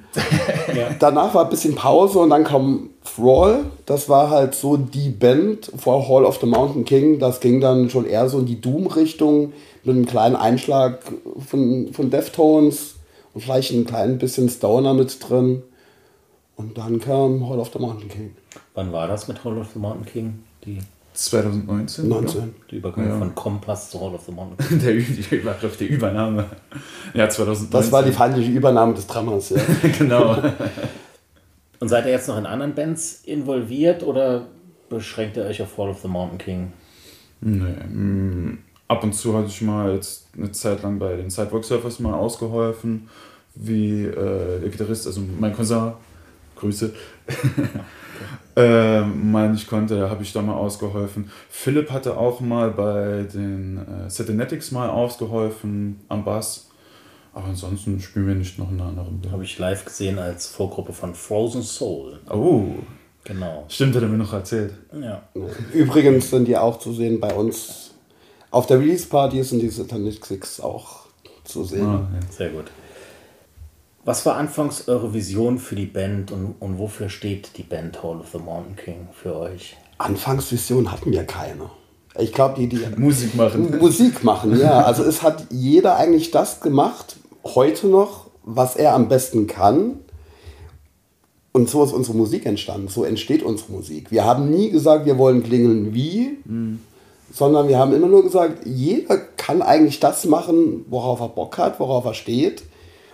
Danach 0.99 1.33
war 1.33 1.45
ein 1.45 1.49
bisschen 1.49 1.75
Pause 1.75 2.19
und 2.19 2.29
dann 2.29 2.43
kam 2.43 2.89
Thrall. 3.03 3.65
Das 3.85 4.09
war 4.09 4.29
halt 4.29 4.55
so 4.55 4.77
die 4.77 5.09
Band 5.09 5.71
vor 5.77 6.07
Hall 6.07 6.25
of 6.25 6.39
the 6.39 6.45
Mountain 6.45 6.85
King. 6.85 7.19
Das 7.19 7.39
ging 7.39 7.61
dann 7.61 7.89
schon 7.89 8.05
eher 8.05 8.29
so 8.29 8.39
in 8.39 8.45
die 8.45 8.61
Doom-Richtung 8.61 9.53
mit 9.83 9.95
einem 9.95 10.05
kleinen 10.05 10.35
Einschlag 10.35 10.99
von, 11.47 11.93
von 11.93 12.09
Deftones 12.09 12.95
und 13.33 13.41
vielleicht 13.41 13.71
ein 13.71 13.85
klein 13.85 14.17
bisschen 14.17 14.49
Stoner 14.49 14.93
mit 14.93 15.17
drin. 15.27 15.63
Und 16.55 16.77
dann 16.77 16.99
kam 16.99 17.49
Hall 17.49 17.59
of 17.59 17.71
the 17.73 17.79
Mountain 17.79 18.09
King. 18.09 18.35
Wann 18.75 18.91
war 18.91 19.07
das 19.07 19.27
mit 19.27 19.43
Hall 19.43 19.57
of 19.57 19.67
the 19.73 19.79
Mountain 19.79 20.05
King? 20.05 20.43
Die, 20.65 20.79
2019? 21.13 22.07
19. 22.07 22.55
die 22.71 22.77
Übergang 22.77 23.07
Ja. 23.07 23.17
von 23.17 23.35
Kompass 23.35 23.91
zu 23.91 24.01
Hall 24.01 24.13
of 24.15 24.23
the 24.25 24.31
Mountain 24.31 24.67
King. 24.67 24.79
Der, 24.83 24.93
die 24.93 25.35
Überschrift, 25.35 25.79
die 25.79 25.85
Übernahme. 25.85 26.45
Ja, 27.13 27.29
2019. 27.29 27.71
Das 27.71 27.91
war 27.91 28.03
die 28.03 28.11
feindliche 28.11 28.51
Übernahme 28.51 28.93
des 28.93 29.07
Dramas, 29.07 29.49
ja. 29.49 29.61
genau. 29.97 30.37
Und 31.79 31.89
seid 31.89 32.05
ihr 32.05 32.11
jetzt 32.11 32.27
noch 32.27 32.37
in 32.37 32.45
anderen 32.45 32.73
Bands 32.73 33.21
involviert 33.25 34.03
oder 34.03 34.47
beschränkt 34.89 35.37
ihr 35.37 35.43
euch 35.43 35.61
auf 35.61 35.77
Hall 35.77 35.89
of 35.89 36.01
the 36.01 36.07
Mountain 36.07 36.37
King? 36.37 36.73
Nee, 37.41 37.63
mm, 37.93 38.59
ab 38.87 39.03
und 39.03 39.13
zu 39.13 39.37
hatte 39.37 39.47
ich 39.47 39.61
mal 39.61 39.93
jetzt 39.95 40.27
eine 40.37 40.51
Zeit 40.53 40.81
lang 40.81 40.97
bei 40.97 41.15
den 41.17 41.29
Sidewalk 41.29 41.65
Surfers 41.65 41.99
mal 41.99 42.13
ausgeholfen, 42.13 43.09
wie 43.55 44.05
äh, 44.05 44.61
der 44.61 44.69
Gitarrist, 44.69 45.07
also 45.07 45.21
mein 45.39 45.53
Cousin, 45.53 45.91
Grüße, 46.55 46.93
äh, 48.55 49.01
mal 49.01 49.49
nicht 49.49 49.67
konnte, 49.67 49.97
da 49.99 50.09
habe 50.09 50.23
ich 50.23 50.31
da 50.33 50.41
mal 50.41 50.55
ausgeholfen. 50.55 51.31
Philipp 51.49 51.91
hatte 51.91 52.17
auch 52.17 52.39
mal 52.39 52.69
bei 52.71 53.23
den 53.33 53.77
äh, 53.77 54.09
Satanetics 54.09 54.71
mal 54.71 54.89
ausgeholfen 54.89 55.99
am 56.09 56.23
Bass, 56.23 56.69
aber 57.33 57.47
ansonsten 57.47 57.99
spielen 57.99 58.27
wir 58.27 58.35
nicht 58.35 58.59
noch 58.59 58.69
in 58.69 58.79
einer 58.79 58.89
anderen 58.89 59.19
Band. 59.21 59.33
Habe 59.33 59.43
ich 59.43 59.57
live 59.57 59.85
gesehen 59.85 60.19
als 60.19 60.47
Vorgruppe 60.47 60.93
von 60.93 61.15
Frozen 61.15 61.63
Soul. 61.63 62.19
Oh, 62.29 62.65
Genau. 63.25 63.63
stimmt, 63.69 63.95
hat 63.95 64.01
er 64.03 64.09
mir 64.09 64.17
noch 64.17 64.33
erzählt. 64.33 64.73
Ja. 65.01 65.21
Übrigens 65.73 66.29
sind 66.29 66.45
die 66.47 66.57
auch 66.57 66.77
zu 66.77 66.91
sehen 66.93 67.19
bei 67.21 67.33
uns. 67.33 67.91
Auf 68.51 68.67
der 68.67 68.79
Release-Party 68.79 69.41
sind 69.43 69.61
die 69.61 69.69
Satanic 69.69 70.23
Six 70.25 70.59
auch 70.59 71.07
zu 71.45 71.63
sehen. 71.63 71.87
Ah, 71.87 72.07
ja. 72.13 72.19
Sehr 72.29 72.49
gut. 72.49 72.65
Was 74.05 74.25
war 74.25 74.35
anfangs 74.35 74.89
eure 74.89 75.13
Vision 75.13 75.57
für 75.57 75.75
die 75.75 75.85
Band 75.85 76.31
und, 76.31 76.55
und 76.59 76.77
wofür 76.77 77.07
steht 77.07 77.57
die 77.57 77.63
Band 77.63 78.03
Hall 78.03 78.19
of 78.19 78.27
the 78.33 78.37
Mountain 78.37 78.75
King 78.75 79.07
für 79.13 79.33
euch? 79.35 79.77
Anfangsvision 79.97 80.91
hatten 80.91 81.11
wir 81.11 81.23
keine. 81.23 81.69
Ich 82.19 82.33
glaube, 82.33 82.55
die, 82.59 82.67
die 82.67 82.81
Musik 82.97 83.33
machen. 83.35 83.79
Musik 83.79 84.23
machen, 84.25 84.59
ja. 84.59 84.83
Also 84.83 85.03
es 85.03 85.23
hat 85.23 85.45
jeder 85.51 85.95
eigentlich 85.95 86.31
das 86.31 86.59
gemacht, 86.59 87.15
heute 87.45 87.87
noch, 87.87 88.27
was 88.43 88.75
er 88.75 88.93
am 88.93 89.07
besten 89.07 89.47
kann. 89.47 89.99
Und 91.53 91.69
so 91.69 91.83
ist 91.85 91.93
unsere 91.93 92.17
Musik 92.17 92.45
entstanden. 92.45 92.89
So 92.89 93.05
entsteht 93.05 93.41
unsere 93.41 93.71
Musik. 93.71 94.11
Wir 94.11 94.25
haben 94.25 94.49
nie 94.49 94.69
gesagt, 94.69 95.05
wir 95.05 95.17
wollen 95.17 95.43
klingeln 95.43 95.93
wie, 95.93 96.39
sondern 97.31 97.69
wir 97.69 97.77
haben 97.77 97.93
immer 97.93 98.07
nur 98.07 98.23
gesagt, 98.23 98.65
jeder 98.65 99.17
kann 99.17 99.61
eigentlich 99.61 99.99
das 100.01 100.25
machen, 100.25 100.83
worauf 100.89 101.21
er 101.21 101.29
Bock 101.29 101.57
hat, 101.57 101.79
worauf 101.79 102.03
er 102.05 102.15
steht. 102.15 102.63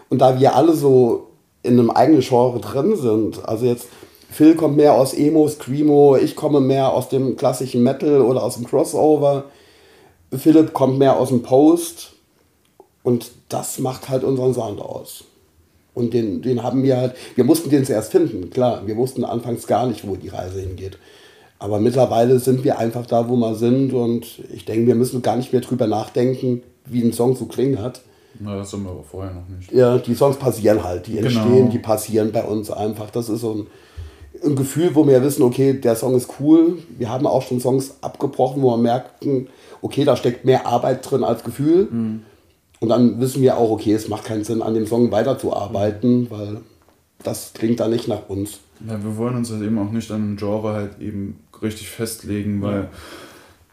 Und 0.10 0.20
da 0.20 0.40
wir 0.40 0.56
alle 0.56 0.74
so 0.74 1.28
in 1.64 1.80
einem 1.80 1.92
eigenen 1.92 2.22
Genre 2.22 2.60
drin 2.60 2.96
sind, 2.96 3.48
also 3.48 3.66
jetzt 3.66 3.88
Phil 4.32 4.56
kommt 4.56 4.78
mehr 4.78 4.94
aus 4.94 5.14
Emo, 5.14 5.48
Screamo, 5.48 6.18
ich 6.18 6.36
komme 6.36 6.62
mehr 6.62 6.94
aus 6.94 7.10
dem 7.10 7.36
klassischen 7.36 7.84
Metal 7.84 8.22
oder 8.22 8.44
aus 8.44 8.56
dem 8.56 8.66
Crossover, 8.66 9.46
Philipp 10.32 10.74
kommt 10.74 11.00
mehr 11.00 11.18
aus 11.18 11.30
dem 11.30 11.42
Post 11.42 12.14
und 13.04 13.32
das 13.50 13.80
macht 13.80 14.10
halt 14.10 14.24
unseren 14.24 14.54
Sound 14.54 14.80
aus. 14.82 15.24
Und 15.96 16.14
den, 16.14 16.42
den 16.42 16.62
haben 16.64 16.84
wir 16.84 16.98
halt, 16.98 17.16
wir 17.36 17.44
mussten 17.44 17.70
den 17.70 17.86
zuerst 17.86 18.12
finden, 18.12 18.52
klar, 18.52 18.86
wir 18.86 18.96
wussten 18.96 19.26
anfangs 19.26 19.66
gar 19.66 19.88
nicht, 19.88 20.08
wo 20.08 20.16
die 20.16 20.30
Reise 20.30 20.62
hingeht. 20.62 20.98
Aber 21.58 21.80
mittlerweile 21.80 22.40
sind 22.40 22.64
wir 22.64 22.78
einfach 22.78 23.06
da, 23.06 23.28
wo 23.28 23.36
wir 23.36 23.56
sind 23.56 23.94
und 23.94 24.40
ich 24.54 24.64
denke, 24.64 24.88
wir 24.88 24.96
müssen 24.96 25.22
gar 25.22 25.36
nicht 25.36 25.52
mehr 25.52 25.62
drüber 25.62 25.88
nachdenken, 25.88 26.64
wie 26.86 27.04
ein 27.04 27.12
Song 27.12 27.36
zu 27.36 27.48
klingen 27.48 27.82
hat. 27.82 28.02
Na, 28.40 28.56
das 28.58 28.72
haben 28.74 28.84
wir 28.84 28.92
aber 28.92 29.04
vorher 29.04 29.34
noch 29.34 29.48
nicht. 29.48 29.72
Ja, 29.72 29.98
die 29.98 30.14
Songs 30.16 30.38
passieren 30.38 30.84
halt, 30.84 31.08
die 31.08 31.14
Genau. 31.16 31.26
entstehen, 31.28 31.70
die 31.72 31.80
passieren 31.80 32.32
bei 32.32 32.44
uns 32.44 32.70
einfach. 32.72 33.10
Das 33.10 33.28
ist 33.30 33.42
so 33.42 33.54
ein, 33.54 33.68
ein 34.46 34.56
Gefühl, 34.56 34.92
wo 34.94 35.06
wir 35.08 35.22
wissen, 35.24 35.42
okay, 35.44 35.74
der 35.74 35.96
Song 35.96 36.16
ist 36.16 36.30
cool. 36.40 36.78
Wir 36.98 37.10
haben 37.10 37.26
auch 37.28 37.42
schon 37.42 37.60
Songs 37.60 37.96
abgebrochen, 38.02 38.62
wo 38.62 38.72
wir 38.72 38.78
merken, 38.78 39.48
okay, 39.82 40.06
da 40.06 40.16
steckt 40.16 40.46
mehr 40.46 40.66
Arbeit 40.68 41.10
drin 41.10 41.24
als 41.24 41.44
Gefühl. 41.44 41.88
Und 42.82 42.88
dann 42.90 43.20
wissen 43.20 43.42
wir 43.42 43.58
auch, 43.58 43.72
okay, 43.72 43.94
es 43.94 44.08
macht 44.08 44.24
keinen 44.26 44.44
Sinn, 44.46 44.62
an 44.62 44.74
dem 44.74 44.86
Song 44.88 45.12
weiterzuarbeiten, 45.12 46.30
weil 46.32 46.62
das 47.24 47.52
klingt 47.54 47.80
dann 47.82 47.90
nicht 47.92 48.08
nach 48.08 48.30
uns. 48.30 48.60
Ja, 48.88 49.04
wir 49.04 49.18
wollen 49.18 49.36
uns 49.36 49.52
halt 49.52 49.62
eben 49.64 49.78
auch 49.80 49.92
nicht 49.92 50.10
an 50.12 50.34
ein 50.34 50.38
Genre 50.38 50.72
halt 50.72 51.02
eben 51.02 51.40
richtig 51.62 51.90
festlegen, 51.90 52.62
weil 52.62 52.88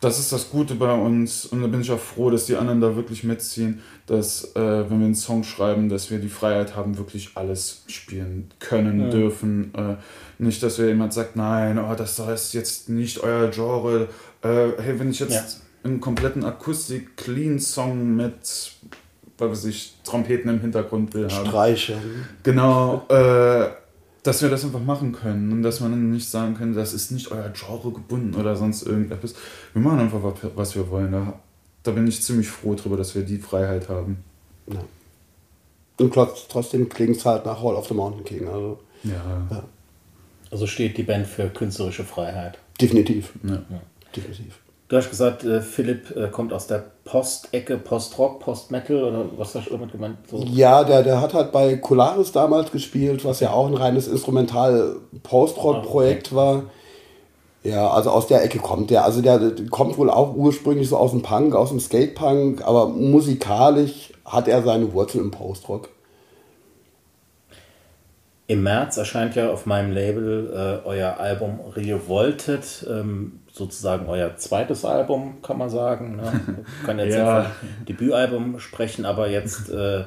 das 0.00 0.18
ist 0.18 0.30
das 0.30 0.50
Gute 0.50 0.74
bei 0.74 0.92
uns 0.92 1.46
und 1.46 1.62
da 1.62 1.68
bin 1.68 1.80
ich 1.80 1.90
auch 1.90 1.98
froh, 1.98 2.28
dass 2.30 2.44
die 2.46 2.56
anderen 2.56 2.80
da 2.82 2.96
wirklich 2.96 3.24
mitziehen, 3.24 3.80
dass 4.06 4.54
äh, 4.54 4.60
wenn 4.60 4.98
wir 5.00 5.06
einen 5.06 5.14
Song 5.14 5.42
schreiben, 5.42 5.88
dass 5.88 6.10
wir 6.10 6.18
die 6.18 6.28
Freiheit 6.28 6.76
haben, 6.76 6.98
wirklich 6.98 7.30
alles 7.34 7.82
spielen 7.86 8.50
können, 8.58 9.10
dürfen. 9.10 9.72
Äh, 9.74 9.96
nicht, 10.38 10.62
dass 10.62 10.78
wir 10.78 10.86
jemand 10.88 11.14
sagt, 11.14 11.34
nein, 11.36 11.78
oh, 11.78 11.94
das 11.96 12.18
ist 12.18 12.52
jetzt 12.52 12.88
nicht 12.90 13.20
euer 13.22 13.48
Genre. 13.50 14.08
Äh, 14.42 14.68
hey, 14.78 14.98
wenn 14.98 15.10
ich 15.10 15.18
jetzt 15.20 15.32
Ja. 15.32 15.44
einen 15.84 16.00
kompletten 16.00 16.44
Akustik-Clean-Song 16.44 18.14
mit, 18.14 18.34
was 19.38 19.50
weiß 19.50 19.64
ich, 19.64 19.94
Trompeten 20.04 20.50
im 20.50 20.60
Hintergrund 20.60 21.14
will 21.14 21.30
haben. 21.30 21.46
Streiche. 21.46 21.96
Genau, 22.42 23.06
äh, 23.08 23.68
dass 24.26 24.42
wir 24.42 24.48
das 24.50 24.64
einfach 24.64 24.80
machen 24.82 25.12
können 25.12 25.52
und 25.52 25.62
dass 25.62 25.80
man 25.80 25.90
dann 25.92 26.10
nicht 26.10 26.28
sagen 26.28 26.54
kann, 26.54 26.74
das 26.74 26.92
ist 26.92 27.10
nicht 27.12 27.30
euer 27.30 27.50
Genre 27.50 27.92
gebunden 27.92 28.34
oder 28.34 28.56
sonst 28.56 28.82
irgendetwas. 28.82 29.34
Wir 29.72 29.82
machen 29.82 30.00
einfach, 30.00 30.22
was 30.22 30.42
wir- 30.42 30.52
was 30.56 30.74
wir 30.74 30.90
wollen. 30.90 31.12
Da, 31.12 31.38
da 31.82 31.90
bin 31.92 32.06
ich 32.06 32.22
ziemlich 32.22 32.48
froh 32.48 32.74
drüber, 32.74 32.96
dass 32.96 33.14
wir 33.14 33.22
die 33.22 33.38
Freiheit 33.38 33.88
haben. 33.88 34.18
Ja. 34.70 34.80
Und 35.98 36.12
trotz- 36.14 36.46
trotzdem 36.48 36.88
klingt 36.88 37.16
es 37.16 37.24
halt 37.24 37.46
nach 37.46 37.62
Hall 37.62 37.74
of 37.74 37.86
the 37.88 37.94
Mountain 37.94 38.24
King. 38.24 38.48
Also 38.48 38.78
Ja, 39.04 39.64
Also 40.50 40.66
steht 40.66 40.96
die 40.98 41.02
Band 41.04 41.26
für 41.26 41.48
künstlerische 41.48 42.04
Freiheit. 42.04 42.58
definitiv. 42.80 43.32
ja. 43.44 43.62
Definitiv. 44.14 44.58
Du 44.88 44.96
hast 44.96 45.10
gesagt, 45.10 45.42
äh, 45.42 45.62
Philipp 45.62 46.16
äh, 46.16 46.28
kommt 46.28 46.52
aus 46.52 46.68
der 46.68 46.84
Post-Ecke, 47.04 47.76
Post-Rock, 47.76 48.38
Post-Metal 48.38 49.02
oder 49.02 49.24
was 49.36 49.56
hast 49.56 49.66
du 49.66 49.72
damit 49.72 49.90
gemeint? 49.90 50.18
So? 50.30 50.44
Ja, 50.44 50.84
der, 50.84 51.02
der 51.02 51.20
hat 51.20 51.34
halt 51.34 51.50
bei 51.50 51.74
Colaris 51.76 52.30
damals 52.30 52.70
gespielt, 52.70 53.24
was 53.24 53.40
ja 53.40 53.50
auch 53.50 53.66
ein 53.66 53.74
reines 53.74 54.06
Instrumental-Post-Rock-Projekt 54.06 56.32
war. 56.34 56.62
Ja, 57.64 57.90
also 57.90 58.10
aus 58.10 58.28
der 58.28 58.44
Ecke 58.44 58.58
kommt 58.58 58.90
der. 58.90 59.04
Also 59.04 59.22
der, 59.22 59.40
der 59.40 59.66
kommt 59.66 59.98
wohl 59.98 60.08
auch 60.08 60.36
ursprünglich 60.36 60.88
so 60.88 60.96
aus 60.96 61.10
dem 61.10 61.22
Punk, 61.22 61.56
aus 61.56 61.70
dem 61.70 61.80
Skate-Punk, 61.80 62.62
aber 62.64 62.86
musikalisch 62.86 64.12
hat 64.24 64.46
er 64.46 64.62
seine 64.62 64.92
Wurzeln 64.92 65.24
im 65.24 65.32
Post-Rock. 65.32 65.88
Im 68.46 68.62
März 68.62 68.96
erscheint 68.96 69.34
ja 69.34 69.50
auf 69.50 69.66
meinem 69.66 69.90
Label 69.90 70.82
äh, 70.84 70.86
euer 70.86 71.18
Album 71.18 71.58
Revolted, 71.74 72.86
ähm, 72.88 73.40
sozusagen 73.56 74.06
euer 74.06 74.36
zweites 74.36 74.84
Album, 74.84 75.40
kann 75.42 75.56
man 75.58 75.70
sagen. 75.70 76.16
Ne? 76.16 76.40
Ich 76.80 76.86
kann 76.86 76.98
jetzt 76.98 77.14
Ja. 77.16 77.38
ja. 77.38 77.42
von 77.44 77.52
Debütalbum 77.86 78.58
sprechen, 78.60 79.04
aber 79.06 79.28
jetzt 79.28 79.70
äh, 79.70 80.04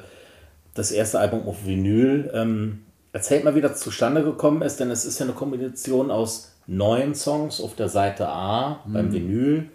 das 0.74 0.92
erste 0.92 1.18
Album 1.18 1.46
auf 1.48 1.66
Vinyl. 1.66 2.30
Ähm, 2.32 2.82
erzählt 3.12 3.42
mal, 3.44 3.54
wie 3.56 3.60
das 3.60 3.80
zustande 3.80 4.22
gekommen 4.22 4.62
ist, 4.62 4.78
denn 4.78 4.90
es 4.90 5.04
ist 5.04 5.18
ja 5.18 5.26
eine 5.26 5.34
Kombination 5.34 6.10
aus 6.12 6.52
neuen 6.68 7.14
Songs 7.16 7.60
auf 7.60 7.74
der 7.74 7.88
Seite 7.88 8.28
A 8.28 8.80
beim 8.86 9.12
Vinyl, 9.12 9.68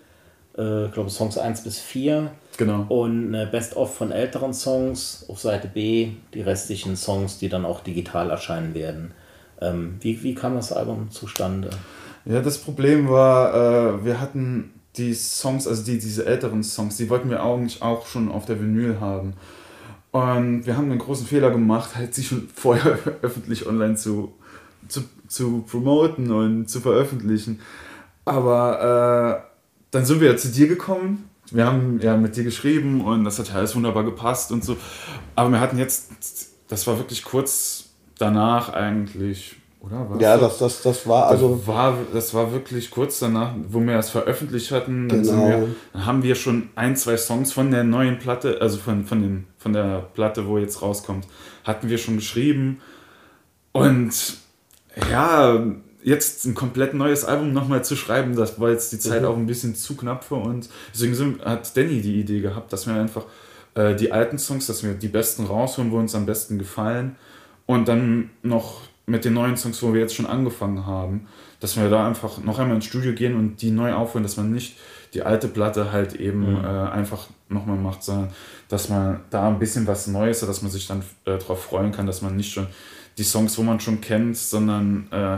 äh, 0.58 0.86
ich 0.86 0.92
glaube 0.94 1.10
Songs 1.10 1.38
1 1.38 1.64
bis 1.64 1.80
4 1.80 2.32
Genau. 2.58 2.86
und 2.88 3.36
eine 3.36 3.46
Best-of 3.48 3.94
von 3.98 4.14
älteren 4.14 4.54
Songs 4.54 5.26
auf 5.28 5.40
Seite 5.40 5.68
B, 5.68 6.12
die 6.34 6.40
restlichen 6.42 6.96
Songs, 6.96 7.38
die 7.38 7.50
dann 7.50 7.66
auch 7.66 7.82
digital 7.82 8.30
erscheinen 8.30 8.74
werden. 8.74 9.12
Ähm, 9.60 9.98
wie, 10.00 10.24
wie 10.24 10.34
kam 10.36 10.56
das 10.56 10.72
Album 10.72 11.12
zustande? 11.12 11.70
Ja, 12.26 12.42
das 12.42 12.58
Problem 12.58 13.08
war, 13.08 13.54
äh, 13.54 14.06
wir 14.06 14.20
hatten 14.20 14.74
die 14.98 15.14
Songs, 15.14 15.68
also 15.68 15.84
die, 15.84 16.00
diese 16.00 16.26
älteren 16.26 16.64
Songs, 16.64 16.98
die 16.98 17.10
wollten 17.10 17.30
wir 17.30 17.44
eigentlich 17.44 17.82
auch 17.82 18.08
schon 18.08 18.32
auf 18.32 18.46
der 18.46 18.60
Vinyl 18.60 19.00
haben. 19.00 19.34
Und 20.12 20.66
wir 20.66 20.78
haben 20.78 20.90
einen 20.90 21.00
großen 21.00 21.28
Fehler 21.28 21.52
gemacht, 21.52 21.96
halt 21.96 22.16
sie 22.16 22.24
schon 22.24 22.50
vorher 22.56 22.98
öffentlich 23.22 23.68
online 23.68 23.96
zu, 23.96 24.34
zu, 24.88 25.02
zu 25.28 25.66
promoten 25.70 26.32
und 26.32 26.70
zu 26.70 26.80
veröffentlichen. 26.80 27.60
Aber 28.24 29.44
äh, 29.44 29.48
dann 29.92 30.06
sind 30.06 30.20
wir 30.20 30.32
ja 30.32 30.38
zu 30.38 30.48
dir 30.48 30.68
gekommen. 30.68 31.30
Wir 31.52 31.68
haben 31.68 32.00
ja 32.02 32.18
mit 32.18 32.36
dir 32.36 32.44
geschrieben 32.44 33.02
und 33.02 33.24
das 33.24 33.38
hat 33.38 33.50
ja 33.50 33.56
alles 33.56 33.76
wunderbar 33.76 34.04
gepasst 34.04 34.52
und 34.52 34.64
so. 34.64 34.78
Aber 35.36 35.52
wir 35.52 35.60
hatten 35.60 35.78
jetzt, 35.78 36.10
das 36.70 36.88
war 36.88 36.98
wirklich 36.98 37.24
kurz 37.24 37.90
danach 38.18 38.70
eigentlich, 38.70 39.58
oder? 39.86 40.10
War's 40.10 40.22
Ja, 40.22 40.38
das, 40.38 40.58
das, 40.58 40.82
das 40.82 41.08
war 41.08 41.28
also. 41.28 41.56
das, 41.56 41.68
war, 41.68 41.98
das 42.14 42.34
war 42.34 42.52
wirklich 42.52 42.90
kurz 42.92 43.20
danach, 43.20 43.54
wo 43.70 43.80
wir 43.80 43.98
es 43.98 44.10
veröffentlicht 44.10 44.72
hatten. 44.72 45.08
Dann, 45.10 45.22
Genau. 45.24 45.48
wir, 45.48 45.68
dann 45.94 46.06
haben 46.06 46.24
wir 46.24 46.36
schon 46.36 46.70
ein, 46.76 46.96
zwei 46.96 47.18
Songs 47.18 47.52
von 47.54 47.72
der 47.72 47.84
neuen 47.84 48.20
Platte, 48.20 48.60
also 48.62 48.78
von, 48.78 49.06
von, 49.06 49.22
den, 49.22 49.48
von 49.58 49.74
der 49.74 50.00
Platte, 50.14 50.48
wo 50.48 50.58
jetzt 50.58 50.82
rauskommt, 50.82 51.26
hatten 51.64 51.90
wir 51.90 51.98
schon 51.98 52.16
geschrieben. 52.18 52.82
Und 53.72 54.38
ja, 55.12 55.62
jetzt 56.04 56.46
ein 56.46 56.54
komplett 56.56 56.94
neues 56.94 57.26
Album 57.26 57.52
nochmal 57.54 57.84
zu 57.84 57.96
schreiben, 57.96 58.36
das 58.36 58.60
war 58.60 58.70
jetzt 58.70 58.92
die 58.92 59.00
Zeit 59.00 59.22
Mhm. 59.24 59.28
auch 59.28 59.36
ein 59.38 59.48
bisschen 59.48 59.76
zu 59.76 59.98
knapp 59.98 60.24
für 60.24 60.36
uns. 60.36 60.70
Deswegen 60.94 61.40
hat 61.44 61.76
Danny 61.76 62.02
die 62.02 62.20
Idee 62.20 62.42
gehabt, 62.42 62.72
dass 62.72 62.88
wir 62.88 62.94
einfach 62.94 63.26
äh, 63.74 63.96
die 63.96 64.12
alten 64.12 64.38
Songs, 64.38 64.68
dass 64.68 64.84
wir 64.84 64.94
die 64.94 65.08
besten 65.10 65.46
rausholen, 65.46 65.92
wo 65.92 65.98
uns 65.98 66.16
am 66.16 66.26
besten 66.26 66.58
gefallen 66.60 67.16
und 67.66 67.88
dann 67.88 68.30
noch 68.44 68.82
mit 69.06 69.26
den 69.26 69.34
neuen 69.34 69.58
Songs, 69.58 69.82
wo 69.84 69.94
wir 69.94 70.02
jetzt 70.02 70.16
schon 70.16 70.26
angefangen 70.26 70.86
haben, 70.86 71.28
dass 71.60 71.78
wir 71.78 71.90
da 71.90 72.08
einfach 72.08 72.40
noch 72.40 72.60
einmal 72.60 72.76
ins 72.76 72.86
Studio 72.86 73.14
gehen 73.14 73.36
und 73.36 73.62
die 73.62 73.72
neu 73.72 73.94
aufhören, 73.94 74.24
dass 74.24 74.38
man 74.38 74.52
nicht 74.52 74.78
die 75.14 75.22
alte 75.22 75.48
Platte 75.48 75.92
halt 75.92 76.14
eben 76.16 76.60
mhm. 76.60 76.66
äh, 76.66 76.68
einfach 76.68 77.28
nochmal 77.50 77.78
macht, 77.78 78.04
sondern 78.04 78.30
dass 78.68 78.90
man 78.90 79.22
da 79.30 79.48
ein 79.48 79.60
bisschen 79.60 79.88
was 79.88 80.08
Neues 80.08 80.42
hat, 80.42 80.50
dass 80.50 80.62
man 80.62 80.72
sich 80.72 80.88
dann 80.88 81.02
äh, 81.26 81.38
darauf 81.38 81.64
freuen 81.64 81.92
kann, 81.92 82.08
dass 82.08 82.22
man 82.22 82.36
nicht 82.36 82.52
schon 82.52 82.68
die 83.18 83.24
Songs, 83.24 83.58
wo 83.58 83.64
man 83.64 83.80
schon 83.80 84.02
kennt, 84.02 84.38
sondern 84.38 85.08
äh, 85.12 85.38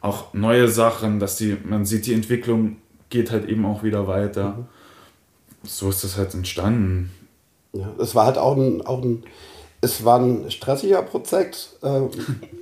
auch 0.00 0.34
neue 0.34 0.68
Sachen, 0.68 1.20
dass 1.20 1.36
die, 1.36 1.56
man 1.64 1.84
sieht, 1.84 2.06
die 2.06 2.14
Entwicklung 2.14 2.78
geht 3.10 3.30
halt 3.30 3.48
eben 3.48 3.64
auch 3.64 3.82
wieder 3.82 4.08
weiter. 4.08 4.56
Mhm. 4.56 4.66
So 5.64 5.90
ist 5.90 6.02
das 6.02 6.16
halt 6.16 6.34
entstanden. 6.34 7.12
Ja, 7.72 7.88
es 7.98 8.14
war 8.14 8.26
halt 8.26 8.38
auch 8.38 8.56
ein, 8.56 8.82
auch 8.82 9.02
ein, 9.02 9.22
es 9.80 10.04
war 10.04 10.18
ein 10.18 10.50
stressiger 10.50 11.02
Prozess. 11.02 11.78
Äh, 11.82 12.00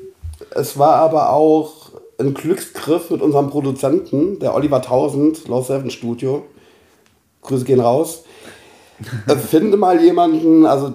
es 0.54 0.78
war 0.78 0.96
aber 0.96 1.32
auch 1.32 1.90
ein 2.18 2.34
Glücksgriff 2.34 3.10
mit 3.10 3.22
unserem 3.22 3.50
Produzenten, 3.50 4.38
der 4.38 4.54
Oliver 4.54 4.76
1000, 4.76 5.48
Low 5.48 5.62
Seven 5.62 5.90
Studio. 5.90 6.44
Grüße 7.42 7.64
gehen 7.64 7.80
raus. 7.80 8.24
Äh, 9.26 9.36
finde 9.36 9.76
mal 9.78 10.02
jemanden, 10.02 10.66
also 10.66 10.92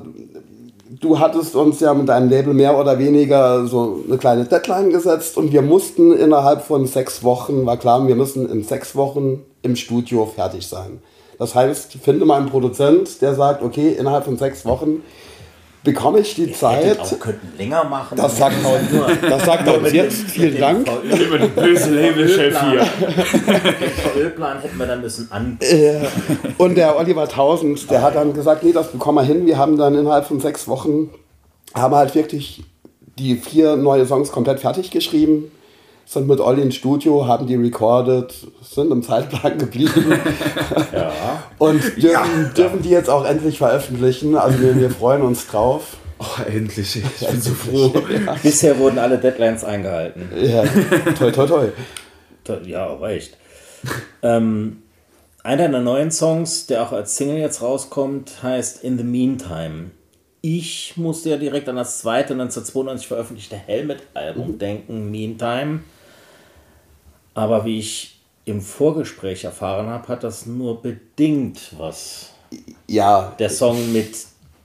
du 1.02 1.20
hattest 1.20 1.56
uns 1.56 1.80
ja 1.80 1.94
mit 1.94 2.08
deinem 2.08 2.30
Label 2.30 2.54
mehr 2.54 2.78
oder 2.78 3.00
weniger 3.00 3.66
so 3.66 4.04
eine 4.08 4.18
kleine 4.18 4.46
Deadline 4.46 4.92
gesetzt 4.92 5.38
und 5.38 5.52
wir 5.52 5.62
mussten 5.62 6.16
innerhalb 6.16 6.64
von 6.64 6.86
sechs 6.86 7.24
Wochen, 7.24 7.66
war 7.66 7.78
klar, 7.78 8.08
wir 8.08 8.16
müssen 8.16 8.50
in 8.50 8.64
sechs 8.64 8.96
Wochen 8.96 9.42
im 9.64 9.76
Studio 9.76 10.26
fertig 10.26 10.68
sein. 10.68 11.00
Das 11.40 11.56
heißt, 11.56 11.94
finde 11.94 12.26
mal 12.26 12.38
einen 12.38 12.50
Produzent, 12.50 13.22
der 13.22 13.34
sagt, 13.34 13.62
okay, 13.62 13.92
innerhalb 13.92 14.26
von 14.26 14.38
sechs 14.38 14.66
Wochen 14.66 15.02
bekomme 15.86 16.19
ich 16.19 16.36
die 16.36 16.52
Zeit. 16.52 17.00
Auch 17.00 17.19
könnten 17.19 17.58
länger 17.58 17.86
machen. 17.86 18.17
Das 18.17 18.38
sagt 18.38 18.58
er, 18.65 19.30
das 19.30 19.45
sagt 19.45 19.67
uns 19.69 19.93
jetzt. 19.93 20.32
Vielen 20.32 20.60
Dank. 20.60 20.89
Über 21.04 21.38
den 21.38 21.52
böse 21.52 21.91
Labelchef 21.91 22.60
hier. 22.60 22.80
Den 24.15 24.21
Ölplan 24.21 24.60
hätten 24.60 24.78
wir 24.78 24.88
dann 24.88 25.00
müssen 25.00 25.32
an. 25.32 25.58
Und 26.58 26.76
der 26.76 26.98
Oliver 26.98 27.30
Tausend, 27.30 27.89
der 27.89 28.02
hat 28.02 28.15
dann 28.15 28.34
gesagt, 28.34 28.63
nee, 28.63 28.74
das 28.74 28.91
bekommen 28.91 29.19
wir 29.19 29.24
hin. 29.24 29.45
Wir 29.45 29.58
haben 29.58 29.78
dann 29.78 29.95
innerhalb 29.95 30.26
von 30.26 30.41
sechs 30.41 30.67
Wochen, 30.67 31.12
haben 31.74 31.95
halt 31.95 32.13
wirklich 32.15 32.63
die 33.17 33.36
vier 33.38 33.78
neue 33.78 34.06
Songs 34.06 34.32
komplett 34.32 34.60
fertig 34.60 34.91
geschrieben 34.91 35.52
sind 36.06 36.28
mit 36.28 36.39
Olli 36.39 36.62
ins 36.62 36.76
Studio, 36.76 37.28
haben 37.28 37.48
die 37.48 37.56
recorded, 37.56 38.34
sind 38.62 38.91
im 38.91 39.04
Zeitplan 39.04 39.58
geblieben. 39.58 40.13
ja. 40.94 41.12
Und 41.58 41.82
dürfen, 41.82 42.02
ja. 42.02 42.24
dürfen 42.56 42.82
die 42.82 42.89
jetzt 42.89 43.10
auch 43.10 43.26
endlich 43.26 43.58
veröffentlichen. 43.58 44.38
Also 44.38 44.62
wir, 44.62 44.80
wir 44.80 44.89
freuen 44.91 45.24
uns 45.24 45.48
drauf. 45.48 45.98
Oh, 46.20 46.41
endlich. 46.50 46.96
Ich 46.96 47.28
bin 47.28 47.41
so 47.41 47.52
froh. 47.52 47.91
Ja. 48.10 48.36
Bisher 48.41 48.78
wurden 48.80 49.00
alle 49.00 49.18
Deadlines 49.18 49.63
eingehalten. 49.65 50.30
Ja, 50.36 50.63
toll, 51.18 51.32
toll, 51.32 51.74
toll. 52.44 52.62
Ja, 52.65 52.88
aber 52.88 53.10
echt. 53.10 53.36
ähm, 54.22 54.84
einer 55.44 55.68
der 55.68 55.82
neuen 55.82 56.12
Songs, 56.12 56.68
der 56.68 56.84
auch 56.84 56.91
als 56.91 57.18
Single 57.18 57.38
jetzt 57.38 57.62
rauskommt, 57.62 58.44
heißt 58.44 58.84
In 58.84 58.98
the 58.98 59.04
Meantime. 59.04 59.91
Ich 60.41 60.94
musste 60.96 61.32
ja 61.32 61.38
direkt 61.38 61.68
an 61.68 61.76
das 61.76 62.00
zweite 62.00 62.34
1992 62.34 63.08
veröffentlichte 63.08 63.56
Helmet-Album 63.56 64.54
mhm. 64.54 64.60
denken, 64.60 65.12
Meantime. 65.12 65.80
Aber 67.36 67.65
wie 67.65 67.80
ich 67.80 68.19
im 68.45 68.62
Vorgespräch 68.62 69.43
erfahren 69.43 69.88
habe, 69.88 70.08
hat 70.08 70.24
das 70.24 70.45
nur 70.45 70.82
bedingt 70.82 71.74
was. 71.78 72.32
Ja. 72.88 73.34
Der 73.38 73.50
Song 73.50 73.91
mit 73.91 74.15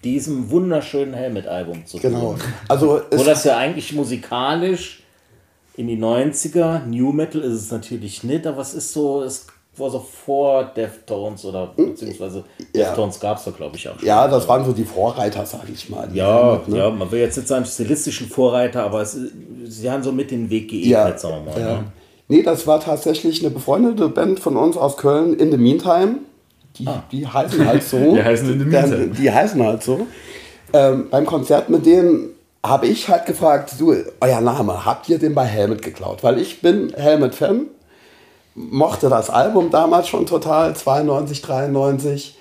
diesem 0.05 0.51
wunderschönen 0.51 1.15
Helmet-Album 1.15 1.85
zu 1.85 1.99
tun. 1.99 2.13
Genau. 2.13 2.37
Also 2.69 3.03
Wo 3.11 3.25
das 3.25 3.45
ja 3.45 3.59
eigentlich 3.59 3.93
musikalisch 3.93 5.03
in 5.77 5.89
die 5.89 5.99
90er, 5.99 6.85
New 6.87 7.13
Metal 7.13 7.41
ist 7.41 7.55
es 7.55 7.71
natürlich 7.71 8.23
nicht, 8.23 8.47
aber 8.47 8.63
es 8.63 8.75
ist 8.75 8.93
so, 8.93 9.23
es 9.23 9.47
war 9.77 9.91
so 9.91 10.01
vor 10.01 10.65
Deftones 10.65 11.45
oder 11.45 11.73
hm? 11.75 11.91
beziehungsweise 11.91 12.45
ja. 12.75 12.87
Deftones 12.87 13.19
gab 13.19 13.39
es 13.39 13.45
da 13.45 13.51
glaube 13.51 13.77
ich 13.77 13.89
auch 13.89 13.99
schon. 13.99 14.07
Ja, 14.07 14.29
das 14.29 14.47
waren 14.47 14.65
so 14.65 14.73
die 14.73 14.85
Vorreiter, 14.85 15.45
sag 15.47 15.69
ich 15.73 15.89
mal. 15.89 16.09
Ja, 16.15 16.53
Helmet, 16.53 16.69
ne? 16.69 16.79
ja, 16.79 16.91
man 16.91 17.11
will 17.11 17.21
jetzt 17.21 17.37
nicht 17.37 17.49
sagen 17.49 17.65
stilistischen 17.65 18.29
Vorreiter, 18.29 18.85
aber 18.85 19.03
es, 19.03 19.17
sie 19.65 19.91
haben 19.91 20.03
so 20.03 20.13
mit 20.13 20.31
den 20.31 20.51
Weg 20.51 20.69
geebnet, 20.69 20.91
ja, 20.91 21.19
sagen 21.19 21.47
wir 21.47 21.53
mal. 21.53 21.61
Ja. 21.61 21.81
Ne? 21.81 21.93
Nee, 22.31 22.43
das 22.43 22.65
war 22.69 22.79
tatsächlich 22.79 23.41
eine 23.41 23.51
befreundete 23.51 24.09
Band 24.09 24.39
von 24.39 24.57
uns 24.57 24.77
aus 24.77 24.97
Köln, 24.97 25.35
In 25.35 25.51
the 25.51 25.57
Meantime. 25.57 26.19
Die, 26.79 26.87
ah. 26.87 27.03
die 27.11 27.27
heißen 27.27 27.67
halt 27.67 27.83
so. 27.83 27.99
die 28.15 28.23
heißen 28.23 28.53
In 28.53 28.61
the 28.61 28.65
Meantime. 28.67 29.07
Die, 29.09 29.23
die 29.23 29.33
heißen 29.33 29.61
halt 29.61 29.83
so. 29.83 30.07
Ähm, 30.73 31.09
beim 31.11 31.27
Konzert 31.27 31.71
mit 31.71 31.85
denen 31.85 32.29
habe 32.65 32.87
ich 32.87 33.09
halt 33.09 33.27
gefragt, 33.27 33.75
du, 33.81 33.97
euer 34.21 34.41
Name, 34.41 34.85
habt 34.85 35.09
ihr 35.09 35.19
den 35.19 35.35
bei 35.35 35.45
Helmet 35.45 35.83
geklaut? 35.83 36.23
Weil 36.23 36.39
ich 36.39 36.63
bin 36.63 36.93
Helmet-Fan, 36.95 37.67
mochte 38.55 39.09
das 39.09 39.29
Album 39.29 39.71
damals 39.73 40.07
schon 40.07 40.25
total, 40.27 40.77
92, 40.77 41.43
93. 41.43 42.39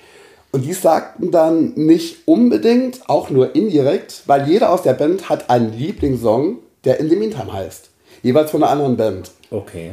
Und 0.51 0.65
die 0.65 0.73
sagten 0.73 1.31
dann 1.31 1.73
nicht 1.73 2.27
unbedingt, 2.27 3.09
auch 3.09 3.31
nur 3.31 3.55
indirekt, 3.55 4.21
weil 4.27 4.47
jeder 4.47 4.69
aus 4.69 4.83
der 4.83 4.93
Band 4.93 5.29
hat 5.29 5.49
einen 5.49 5.73
Lieblingssong, 5.73 6.57
der 6.83 6.99
In 6.99 7.09
the 7.09 7.15
Meantime 7.15 7.51
heißt. 7.51 7.89
Jeweils 8.21 8.51
von 8.51 8.61
einer 8.61 8.71
anderen 8.71 8.95
Band. 8.95 9.31
Okay. 9.51 9.91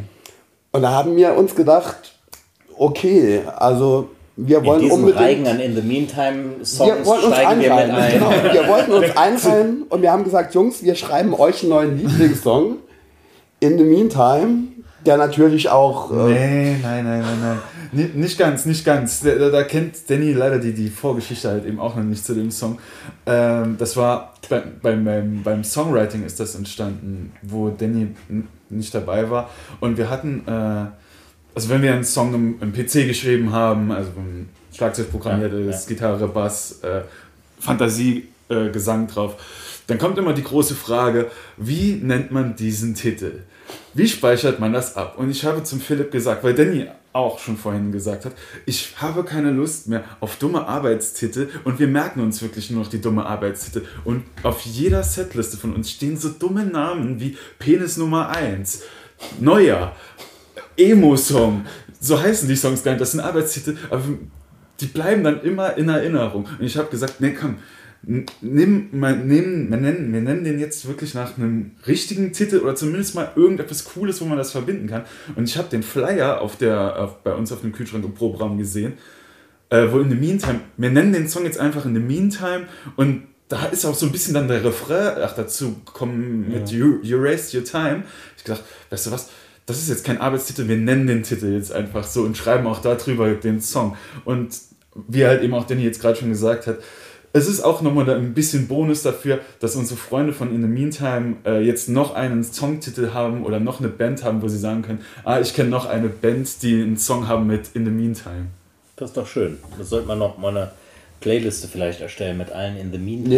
Und 0.73 0.83
da 0.83 0.91
haben 0.91 1.17
wir 1.17 1.35
uns 1.35 1.55
gedacht, 1.55 2.15
okay, 2.77 3.43
also 3.57 4.11
wir 4.37 4.65
wollen 4.65 4.83
in 4.83 4.91
unbedingt. 4.91 5.21
Reigen 5.21 5.47
an 5.47 5.61
In 5.61 5.75
the 5.75 5.83
Meantime 5.83 6.65
Songs 6.65 6.91
wir 6.91 7.07
wollten 7.07 7.27
uns 7.27 7.37
steigen 7.37 7.61
wir 7.63 7.75
mit 7.75 7.91
ein. 7.91 8.13
Genau, 8.13 8.31
wir 8.31 8.69
wollten 8.69 8.93
uns 8.93 9.07
einreihen 9.17 9.83
und 9.89 10.03
wir 10.03 10.13
haben 10.13 10.25
gesagt, 10.25 10.55
Jungs, 10.55 10.83
wir 10.83 10.95
schreiben 10.95 11.33
euch 11.35 11.63
einen 11.63 11.71
neuen 11.71 11.99
Lieblingssong. 11.99 12.77
In 13.61 13.79
the 13.79 13.85
Meantime, 13.85 14.65
der 15.07 15.17
natürlich 15.17 15.71
auch. 15.71 16.11
Äh 16.11 16.15
nee, 16.15 16.77
nein, 16.83 17.05
nein, 17.05 17.21
nein, 17.21 17.39
nein. 17.41 17.59
Nicht 17.93 18.39
ganz, 18.39 18.67
nicht 18.67 18.85
ganz. 18.85 19.21
Da, 19.21 19.51
da, 19.51 19.63
kennt 19.65 20.09
Danny 20.09 20.33
leider 20.33 20.59
die, 20.59 20.73
die 20.73 20.89
Vorgeschichte 20.89 21.49
halt 21.49 21.67
eben 21.67 21.81
auch 21.81 21.97
noch 21.97 22.03
nicht 22.03 22.25
zu 22.25 22.35
dem 22.35 22.51
Song. 22.51 22.79
Ähm, 23.27 23.77
das 23.79 23.97
war 23.97 24.35
bei, 24.49 24.63
beim, 24.83 25.05
beim, 25.05 25.43
beim 25.43 25.65
Songwriting 25.65 26.25
ist 26.25 26.41
das 26.41 26.55
entstanden, 26.55 27.33
wo 27.43 27.69
Danny 27.71 28.09
nicht 28.71 28.95
dabei 28.95 29.31
war. 29.31 29.51
Und 29.81 29.99
wir 29.99 30.11
hatten, 30.11 30.43
äh, 30.47 30.87
also 31.55 31.69
wenn 31.69 31.83
wir 31.83 31.93
einen 31.93 32.05
Song 32.05 32.35
im, 32.35 32.57
im 32.61 32.73
PC 32.73 33.07
geschrieben 33.07 33.53
haben, 33.53 33.93
also 33.93 34.11
Schlagzeug 34.75 35.11
programmiert 35.11 35.53
ja, 35.53 35.71
ist, 35.71 35.89
ja. 35.89 35.95
Gitarre, 35.95 36.29
Bass, 36.29 36.81
äh, 36.83 37.03
Fantasie, 37.59 38.29
äh, 38.49 38.69
Gesang 38.71 39.07
drauf, 39.07 39.37
dann 39.87 39.99
kommt 39.99 40.19
immer 40.19 40.33
die 40.33 40.43
große 40.43 40.75
Frage, 40.75 41.31
wie 41.57 41.95
nennt 41.95 42.33
man 42.33 42.57
diesen 42.57 42.95
Titel? 42.95 43.43
Wie 43.95 44.09
speichert 44.09 44.61
man 44.61 44.73
das 44.73 44.97
ab? 44.97 45.17
Und 45.17 45.31
ich 45.31 45.45
habe 45.45 45.63
zum 45.63 45.81
Philipp 45.81 46.11
gesagt, 46.11 46.45
weil 46.45 46.55
Danny 46.55 46.87
auch 47.17 47.39
schon 47.39 47.57
vorhin 47.57 47.91
gesagt 47.93 48.27
hat, 48.27 48.35
ich 48.67 48.95
habe 48.99 49.25
keine 49.25 49.51
Lust 49.51 49.89
mehr 49.89 50.05
auf 50.21 50.37
dumme 50.37 50.69
Arbeitstitel 50.69 51.49
und 51.65 51.79
wir 51.79 51.89
merken 51.89 52.21
uns 52.21 52.43
wirklich 52.43 52.71
nur 52.71 52.85
noch 52.85 52.91
die 52.91 53.01
dumme 53.01 53.25
Arbeitstitel. 53.27 53.85
Und 54.05 54.25
auf 54.43 54.61
jeder 54.61 55.03
Setliste 55.03 55.57
von 55.57 55.75
uns 55.75 55.91
stehen 55.91 56.17
so 56.17 56.29
dumme 56.29 56.65
Namen 56.65 57.19
wie 57.19 57.37
Penis 57.59 57.97
Nummer 57.97 58.29
1, 58.29 58.83
Neuer, 59.41 59.97
Emo-Song. 60.77 61.65
So 61.99 62.21
heißen 62.21 62.49
die 62.49 62.57
Songs 62.57 62.83
gar 62.83 62.93
nicht, 62.93 63.01
das 63.01 63.13
sind 63.13 63.21
Arbeitstitel, 63.21 63.77
aber 63.91 64.03
die 64.81 64.87
bleiben 64.87 65.25
dann 65.25 65.41
immer 65.41 65.77
in 65.77 65.89
Erinnerung. 65.89 66.47
Und 66.59 66.65
ich 66.65 66.77
habe 66.77 66.91
gesagt, 66.91 67.21
nee, 67.21 67.33
komm, 67.33 67.57
nimm, 68.07 68.89
mal, 68.93 69.17
nimm, 69.17 69.69
wir, 69.69 69.77
nennen, 69.77 70.13
wir 70.13 70.21
nennen 70.21 70.45
den 70.45 70.61
jetzt 70.61 70.87
wirklich 70.87 71.15
nach 71.15 71.37
einem 71.37 71.73
richtigen 71.87 72.33
Titel 72.33 72.59
oder 72.59 72.77
zumindest 72.77 73.15
mal 73.17 73.33
irgendetwas 73.35 73.85
Cooles, 73.85 74.21
wo 74.21 74.27
man 74.27 74.39
das 74.39 74.53
verbinden 74.53 74.87
kann. 74.87 75.05
Und 75.35 75.49
ich 75.49 75.59
habe 75.59 75.69
den 75.69 75.83
Flyer 75.83 76.41
auf 76.41 76.57
der, 76.57 77.03
auf, 77.03 77.23
bei 77.23 77.35
uns 77.35 77.51
auf 77.51 77.63
dem 77.63 77.73
Kühlschrank 77.73 78.05
im 78.05 78.15
Programm 78.15 78.59
gesehen, 78.59 78.95
äh, 79.71 79.87
wo 79.91 79.99
in 79.99 80.09
the 80.09 80.17
meantime, 80.17 80.61
wir 80.77 80.91
nennen 80.91 81.13
den 81.13 81.29
Song 81.29 81.45
jetzt 81.45 81.59
einfach 81.59 81.85
in 81.85 81.95
the 81.95 82.01
meantime 82.01 82.69
und 82.95 83.23
da 83.49 83.67
ist 83.67 83.85
auch 83.85 83.95
so 83.95 84.07
ein 84.07 84.13
bisschen 84.13 84.35
dann 84.35 84.49
der 84.49 84.65
Refrain 84.65 85.23
ach, 85.23 85.35
dazu 85.35 85.77
gekommen 85.85 86.49
mit 86.49 86.71
ja. 86.71 86.79
you, 86.79 86.99
you 87.03 87.19
Raised 87.19 87.55
Your 87.55 87.65
Time. 87.65 88.03
Ich 88.37 88.45
gedacht, 88.45 88.65
weißt 88.91 89.07
du 89.07 89.11
was, 89.13 89.31
das 89.67 89.79
ist 89.79 89.89
jetzt 89.89 90.05
kein 90.05 90.21
Arbeitstitel, 90.21 90.69
wir 90.69 90.77
nennen 90.77 91.07
den 91.07 91.23
Titel 91.23 91.53
jetzt 91.53 91.73
einfach 91.73 92.05
so 92.05 92.23
und 92.23 92.37
schreiben 92.37 92.67
auch 92.67 92.81
darüber 92.81 93.29
den 93.31 93.61
Song. 93.61 93.97
Und 94.25 94.57
wie 95.09 95.25
halt 95.25 95.43
eben 95.43 95.55
auch 95.55 95.67
Danny 95.67 95.83
jetzt 95.83 96.01
gerade 96.01 96.17
schon 96.17 96.29
gesagt 96.29 96.67
hat, 96.67 96.79
es 97.37 97.49
ist 97.49 97.61
auch 97.61 97.83
nochmal 97.83 98.09
ein 98.09 98.33
bisschen 98.33 98.67
Bonus 98.67 99.03
dafür, 99.03 99.41
dass 99.61 99.77
unsere 99.77 99.99
Freunde 99.99 100.33
von 100.33 100.55
In 100.55 100.63
the 100.63 100.69
Meantime 100.69 101.37
äh, 101.45 101.61
jetzt 101.61 101.89
noch 101.89 102.15
einen 102.15 102.43
Songtitel 102.43 103.13
haben 103.13 103.45
oder 103.45 103.61
noch 103.61 103.79
eine 103.79 103.89
Band 103.89 104.25
haben, 104.25 104.41
wo 104.41 104.49
sie 104.49 104.59
sagen 104.59 104.83
können, 104.83 105.01
ah, 105.25 105.39
ich 105.39 105.53
kenne 105.53 105.69
noch 105.69 105.85
eine 105.85 106.09
Band, 106.09 106.63
die 106.63 106.83
einen 106.83 106.97
Song 106.97 107.29
haben 107.29 107.47
mit 107.47 107.71
In 107.75 107.85
the 107.85 107.91
Meantime. 107.91 108.47
Das 108.97 109.11
ist 109.11 109.17
doch 109.19 109.27
schön. 109.27 109.59
Das 109.77 109.91
sollte 109.91 110.09
man 110.09 110.19
noch 110.19 110.39
mal 110.39 110.57
eine 110.57 110.71
Playliste 111.21 111.69
vielleicht 111.69 112.01
erstellen 112.01 112.39
mit 112.39 112.53
allen 112.53 112.79
In 112.79 112.91
the 112.91 112.99
Meantime. 112.99 113.35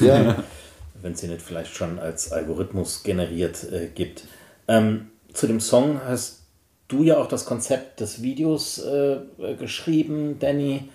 Ja, 0.00 0.22
ja. 0.22 0.44
Wenn 1.02 1.14
es 1.14 1.20
sie 1.20 1.26
nicht 1.26 1.42
vielleicht 1.42 1.74
schon 1.74 1.98
als 1.98 2.30
Algorithmus 2.30 3.02
generiert 3.02 3.64
äh, 3.72 3.88
gibt. 3.92 4.22
Ähm, 4.68 5.08
zu 5.32 5.48
dem 5.48 5.58
Song 5.58 6.00
hast 6.06 6.42
du 6.86 7.02
ja 7.02 7.18
auch 7.18 7.26
das 7.26 7.44
Konzept 7.44 7.98
des 7.98 8.22
Videos 8.22 8.78
äh, 8.78 9.16
geschrieben, 9.58 10.36
Danny 10.38 10.88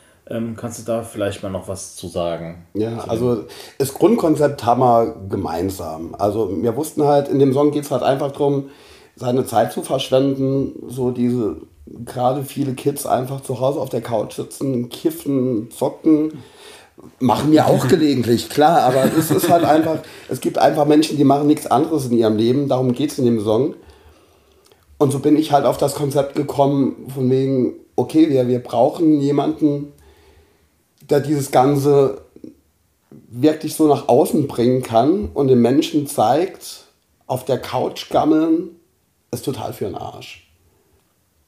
kannst 0.55 0.79
du 0.79 0.83
da 0.83 1.03
vielleicht 1.03 1.43
mal 1.43 1.49
noch 1.49 1.67
was 1.67 1.95
zu 1.95 2.07
sagen? 2.07 2.65
Ja, 2.73 2.99
also 3.07 3.45
das 3.77 3.93
Grundkonzept 3.93 4.65
haben 4.65 4.81
wir 4.81 5.15
gemeinsam. 5.29 6.15
Also 6.17 6.51
wir 6.61 6.75
wussten 6.75 7.03
halt, 7.03 7.29
in 7.29 7.39
dem 7.39 7.53
Song 7.53 7.71
geht 7.71 7.85
es 7.85 7.91
halt 7.91 8.03
einfach 8.03 8.31
darum, 8.31 8.69
seine 9.15 9.45
Zeit 9.45 9.71
zu 9.71 9.81
verschwenden, 9.81 10.73
so 10.87 11.11
diese, 11.11 11.57
gerade 12.05 12.43
viele 12.43 12.73
Kids 12.73 13.05
einfach 13.05 13.41
zu 13.41 13.59
Hause 13.59 13.79
auf 13.79 13.89
der 13.89 14.01
Couch 14.01 14.35
sitzen, 14.35 14.89
kiffen, 14.89 15.71
zocken. 15.71 16.43
Machen 17.19 17.51
wir 17.51 17.67
auch 17.67 17.87
gelegentlich, 17.89 18.49
klar, 18.49 18.81
aber 18.81 19.05
es 19.17 19.31
ist 19.31 19.49
halt 19.49 19.63
einfach, 19.63 19.99
es 20.29 20.41
gibt 20.41 20.57
einfach 20.57 20.85
Menschen, 20.85 21.17
die 21.17 21.23
machen 21.23 21.47
nichts 21.47 21.67
anderes 21.67 22.07
in 22.07 22.17
ihrem 22.17 22.37
Leben, 22.37 22.67
darum 22.67 22.93
geht 22.93 23.11
es 23.11 23.19
in 23.19 23.25
dem 23.25 23.39
Song. 23.39 23.75
Und 24.97 25.11
so 25.11 25.19
bin 25.19 25.37
ich 25.37 25.51
halt 25.51 25.65
auf 25.65 25.77
das 25.77 25.95
Konzept 25.95 26.35
gekommen, 26.35 27.07
von 27.13 27.29
wegen, 27.29 27.73
okay, 27.95 28.29
wir, 28.29 28.47
wir 28.47 28.59
brauchen 28.59 29.19
jemanden, 29.19 29.93
der 31.09 31.19
dieses 31.19 31.51
Ganze 31.51 32.21
wirklich 33.29 33.75
so 33.75 33.87
nach 33.87 34.07
außen 34.07 34.47
bringen 34.47 34.81
kann 34.81 35.29
und 35.33 35.47
den 35.47 35.61
Menschen 35.61 36.07
zeigt, 36.07 36.85
auf 37.25 37.45
der 37.45 37.59
Couch 37.59 38.09
gammeln 38.09 38.75
ist 39.31 39.45
total 39.45 39.73
für 39.73 39.85
den 39.85 39.95
Arsch. 39.95 40.49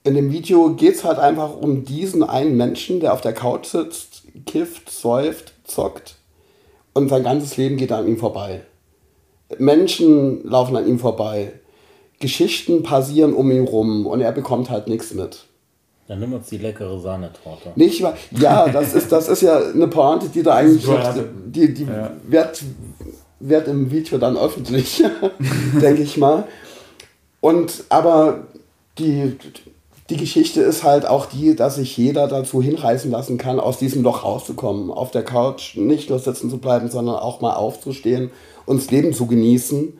In 0.03 0.15
dem 0.15 0.31
Video 0.31 0.73
geht 0.75 0.95
es 0.95 1.03
halt 1.03 1.19
einfach 1.19 1.55
um 1.55 1.83
diesen 1.83 2.23
einen 2.23 2.55
Menschen, 2.55 2.99
der 2.99 3.13
auf 3.13 3.21
der 3.21 3.33
Couch 3.33 3.67
sitzt, 3.67 4.23
kifft, 4.45 4.89
säuft, 4.89 5.53
zockt 5.65 6.15
und 6.93 7.09
sein 7.09 7.23
ganzes 7.23 7.57
Leben 7.57 7.77
geht 7.77 7.91
an 7.91 8.07
ihm 8.07 8.17
vorbei. 8.17 8.61
Menschen 9.57 10.43
laufen 10.47 10.75
an 10.75 10.87
ihm 10.87 10.99
vorbei. 10.99 11.53
Geschichten 12.19 12.83
passieren 12.83 13.33
um 13.33 13.49
ihn 13.51 13.63
rum 13.63 14.05
und 14.05 14.21
er 14.21 14.31
bekommt 14.31 14.69
halt 14.69 14.87
nichts 14.87 15.13
mit. 15.13 15.45
Dann 16.09 16.19
nimm 16.21 16.33
uns 16.33 16.47
die 16.49 16.57
leckere 16.57 16.99
Sahnetorte. 16.99 17.71
Nicht 17.75 18.01
wahr? 18.01 18.15
Ja, 18.31 18.67
das 18.67 18.95
ist, 18.95 19.11
das 19.11 19.29
ist 19.29 19.43
ja 19.43 19.59
eine 19.59 19.87
Pointe, 19.87 20.27
die 20.27 20.41
da 20.41 20.55
eigentlich 20.55 20.83
Pointe. 20.83 21.29
die, 21.45 21.71
die 21.71 21.83
Ja. 21.83 22.09
wird, 22.27 22.63
wird 23.39 23.67
im 23.67 23.91
Video 23.91 24.17
dann 24.17 24.35
öffentlich, 24.35 25.03
denke 25.79 26.01
ich 26.01 26.17
mal. 26.17 26.45
Und 27.41 27.83
aber 27.89 28.47
die, 28.97 29.37
die 30.09 30.17
Geschichte 30.17 30.61
ist 30.61 30.83
halt 30.83 31.05
auch 31.05 31.27
die, 31.27 31.55
dass 31.55 31.75
sich 31.75 31.95
jeder 31.95 32.27
dazu 32.27 32.59
hinreißen 32.59 33.11
lassen 33.11 33.37
kann, 33.37 33.59
aus 33.59 33.77
diesem 33.77 34.01
Loch 34.01 34.23
rauszukommen, 34.23 34.89
auf 34.89 35.11
der 35.11 35.23
Couch 35.23 35.75
nicht 35.77 36.09
nur 36.09 36.17
sitzen 36.17 36.49
zu 36.49 36.57
bleiben, 36.57 36.89
sondern 36.89 37.17
auch 37.17 37.39
mal 37.39 37.53
aufzustehen 37.53 38.31
und 38.65 38.81
das 38.81 38.89
Leben 38.89 39.13
zu 39.13 39.27
genießen. 39.27 39.95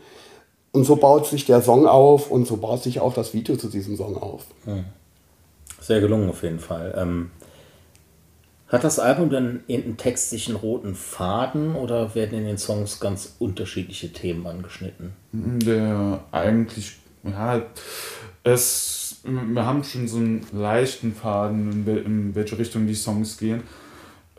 Und 0.72 0.86
so 0.86 0.96
baut 0.96 1.28
sich 1.28 1.46
der 1.46 1.62
Song 1.62 1.86
auf 1.86 2.32
und 2.32 2.48
so 2.48 2.58
baut 2.58 2.82
sich 2.82 3.00
auch 3.00 3.14
das 3.14 3.36
Video 3.36 3.56
zu 3.58 3.68
diesem 3.68 3.96
Song 3.96 4.18
auf. 4.18 4.42
Sehr 5.90 6.02
gelungen 6.02 6.30
auf 6.30 6.44
jeden 6.44 6.60
Fall. 6.60 6.94
Ähm, 6.96 7.32
hat 8.68 8.84
das 8.84 9.00
Album 9.00 9.32
dann 9.32 9.62
irgendeinen 9.66 9.98
textlichen 9.98 10.56
roten 10.56 10.94
Faden 10.94 11.74
oder 11.74 12.14
werden 12.14 12.38
in 12.38 12.46
den 12.46 12.60
Songs 12.60 13.00
ganz 13.00 13.38
unterschiedliche 13.40 14.14
Themen 14.14 14.46
angeschnitten? 14.46 15.14
Der 15.32 16.24
eigentlich, 16.32 16.98
ja, 17.24 17.64
es, 18.44 19.22
wir 19.24 19.66
haben 19.66 19.84
schon 19.84 20.08
so 20.08 20.18
einen 20.18 20.46
leichten 20.52 21.12
Faden, 21.16 21.72
in, 21.72 21.86
wel- 21.88 22.06
in 22.06 22.36
welche 22.36 22.60
Richtung 22.60 22.86
die 22.86 22.94
Songs 22.94 23.40
gehen. 23.40 23.64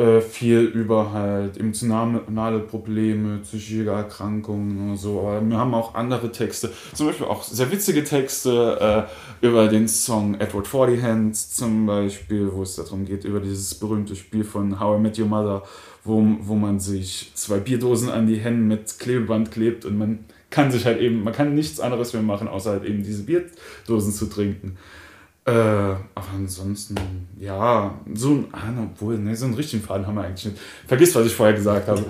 Äh, 0.00 0.22
viel 0.22 0.60
über 0.60 1.12
halt 1.12 1.58
emotionale 1.58 2.60
Probleme, 2.60 3.40
psychische 3.42 3.90
Erkrankungen 3.90 4.92
und 4.92 4.96
so. 4.96 5.20
Aber 5.20 5.46
wir 5.46 5.58
haben 5.58 5.74
auch 5.74 5.94
andere 5.94 6.32
Texte, 6.32 6.72
zum 6.94 7.08
Beispiel 7.08 7.26
auch 7.26 7.42
sehr 7.42 7.70
witzige 7.70 8.02
Texte 8.02 9.06
äh, 9.42 9.46
über 9.46 9.68
den 9.68 9.88
Song 9.88 10.40
Edward 10.40 10.66
Forty 10.66 10.98
Hands 10.98 11.54
zum 11.54 11.84
Beispiel, 11.84 12.50
wo 12.50 12.62
es 12.62 12.76
darum 12.76 13.04
geht, 13.04 13.26
über 13.26 13.40
dieses 13.40 13.74
berühmte 13.74 14.16
Spiel 14.16 14.42
von 14.42 14.80
How 14.80 14.98
I 14.98 15.02
Met 15.02 15.18
Your 15.18 15.26
Mother, 15.26 15.64
wo, 16.02 16.24
wo 16.40 16.54
man 16.54 16.80
sich 16.80 17.32
zwei 17.34 17.58
Bierdosen 17.58 18.08
an 18.08 18.26
die 18.26 18.36
Hände 18.36 18.62
mit 18.62 18.98
Klebeband 19.00 19.50
klebt 19.50 19.84
und 19.84 19.98
man 19.98 20.20
kann 20.48 20.70
sich 20.70 20.86
halt 20.86 20.98
eben, 20.98 21.24
man 21.24 21.34
kann 21.34 21.54
nichts 21.54 21.78
anderes 21.78 22.14
mehr 22.14 22.22
machen, 22.22 22.48
außer 22.48 22.70
halt 22.70 22.84
eben 22.84 23.02
diese 23.02 23.24
Bierdosen 23.24 24.14
zu 24.14 24.30
trinken. 24.30 24.78
Äh, 25.46 25.52
aber 25.52 26.26
ansonsten, 26.36 26.96
ja, 27.38 27.94
so 28.14 28.28
ein, 28.28 28.48
ah, 28.52 28.68
obwohl, 28.92 29.18
ne, 29.18 29.34
so 29.34 29.46
einen 29.46 29.54
richtigen 29.54 29.82
Faden 29.82 30.06
haben 30.06 30.16
wir 30.16 30.24
eigentlich 30.24 30.44
nicht. 30.44 30.58
Vergiss, 30.86 31.14
was 31.14 31.26
ich 31.26 31.34
vorher 31.34 31.54
gesagt 31.54 31.88
habe. 31.88 32.04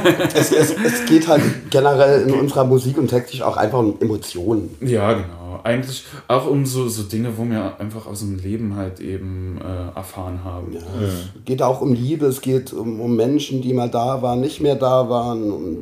es, 0.34 0.52
es, 0.52 0.70
es 0.76 1.04
geht 1.04 1.26
halt 1.26 1.42
generell 1.68 2.28
in 2.28 2.34
unserer 2.34 2.64
Musik 2.64 2.96
und 2.96 3.08
textlich 3.08 3.42
auch 3.42 3.56
einfach 3.56 3.80
um 3.80 3.96
Emotionen. 4.00 4.70
ja, 4.80 5.12
genau. 5.14 5.60
Eigentlich 5.62 6.06
auch 6.26 6.46
um 6.46 6.64
so, 6.64 6.88
so 6.88 7.02
Dinge, 7.02 7.36
wo 7.36 7.44
wir 7.44 7.78
einfach 7.78 8.06
aus 8.06 8.20
dem 8.20 8.38
Leben 8.38 8.76
halt 8.76 8.98
eben 9.00 9.58
äh, 9.60 9.94
erfahren 9.94 10.42
haben. 10.42 10.72
Ja, 10.72 10.80
Es 11.06 11.44
geht 11.44 11.60
auch 11.60 11.82
um 11.82 11.92
Liebe, 11.92 12.24
es 12.26 12.40
geht 12.40 12.72
um, 12.72 12.98
um 12.98 13.14
Menschen, 13.14 13.60
die 13.60 13.74
mal 13.74 13.90
da 13.90 14.22
waren, 14.22 14.40
nicht 14.40 14.62
mehr 14.62 14.76
da 14.76 15.10
waren, 15.10 15.50
um 15.50 15.76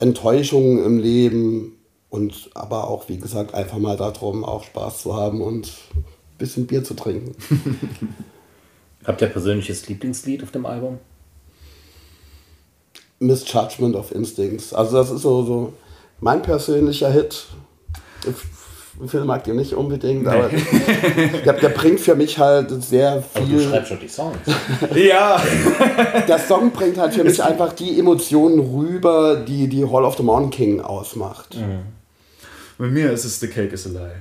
Enttäuschungen 0.00 0.84
im 0.84 0.98
Leben 0.98 1.77
und 2.10 2.50
aber 2.54 2.88
auch, 2.88 3.08
wie 3.08 3.18
gesagt, 3.18 3.54
einfach 3.54 3.78
mal 3.78 3.96
darum, 3.96 4.44
auch 4.44 4.64
Spaß 4.64 5.02
zu 5.02 5.14
haben 5.14 5.40
und 5.42 5.66
ein 5.94 6.04
bisschen 6.38 6.66
Bier 6.66 6.84
zu 6.84 6.94
trinken. 6.94 7.34
Habt 9.04 9.20
ihr 9.20 9.28
persönliches 9.28 9.88
Lieblingslied 9.88 10.42
auf 10.42 10.50
dem 10.50 10.66
Album? 10.66 10.98
Misjudgment 13.20 13.96
of 13.96 14.12
Instincts. 14.12 14.72
Also 14.72 14.96
das 14.96 15.10
ist 15.10 15.22
so, 15.22 15.42
so 15.44 15.72
mein 16.20 16.42
persönlicher 16.42 17.10
Hit. 17.10 17.46
Den 18.24 19.08
Film 19.08 19.26
mag 19.26 19.46
ich 19.46 19.54
nicht 19.54 19.74
unbedingt, 19.74 20.26
aber 20.26 20.48
der, 21.44 21.52
der 21.52 21.68
bringt 21.68 22.00
für 22.00 22.16
mich 22.16 22.38
halt 22.38 22.70
sehr 22.82 23.22
Aber 23.34 23.44
du 23.44 23.46
viel. 23.46 23.68
schreibst 23.68 23.88
schon 23.88 24.00
die 24.00 24.08
Songs. 24.08 24.36
Ja! 24.94 25.40
Der 26.26 26.38
Song 26.38 26.72
bringt 26.72 26.98
halt 26.98 27.14
für 27.14 27.22
mich 27.22 27.42
einfach 27.42 27.72
die 27.74 27.98
Emotionen 27.98 28.58
rüber, 28.58 29.36
die 29.36 29.68
die 29.68 29.84
Hall 29.84 30.04
of 30.04 30.16
the 30.16 30.22
Mountain 30.24 30.50
King 30.50 30.80
ausmacht. 30.80 31.56
Bei 32.78 32.86
mir 32.86 33.10
ist 33.12 33.24
es 33.24 33.40
The 33.40 33.48
Cake 33.48 33.72
is 33.74 33.86
a 33.86 33.90
Lie. 33.90 34.14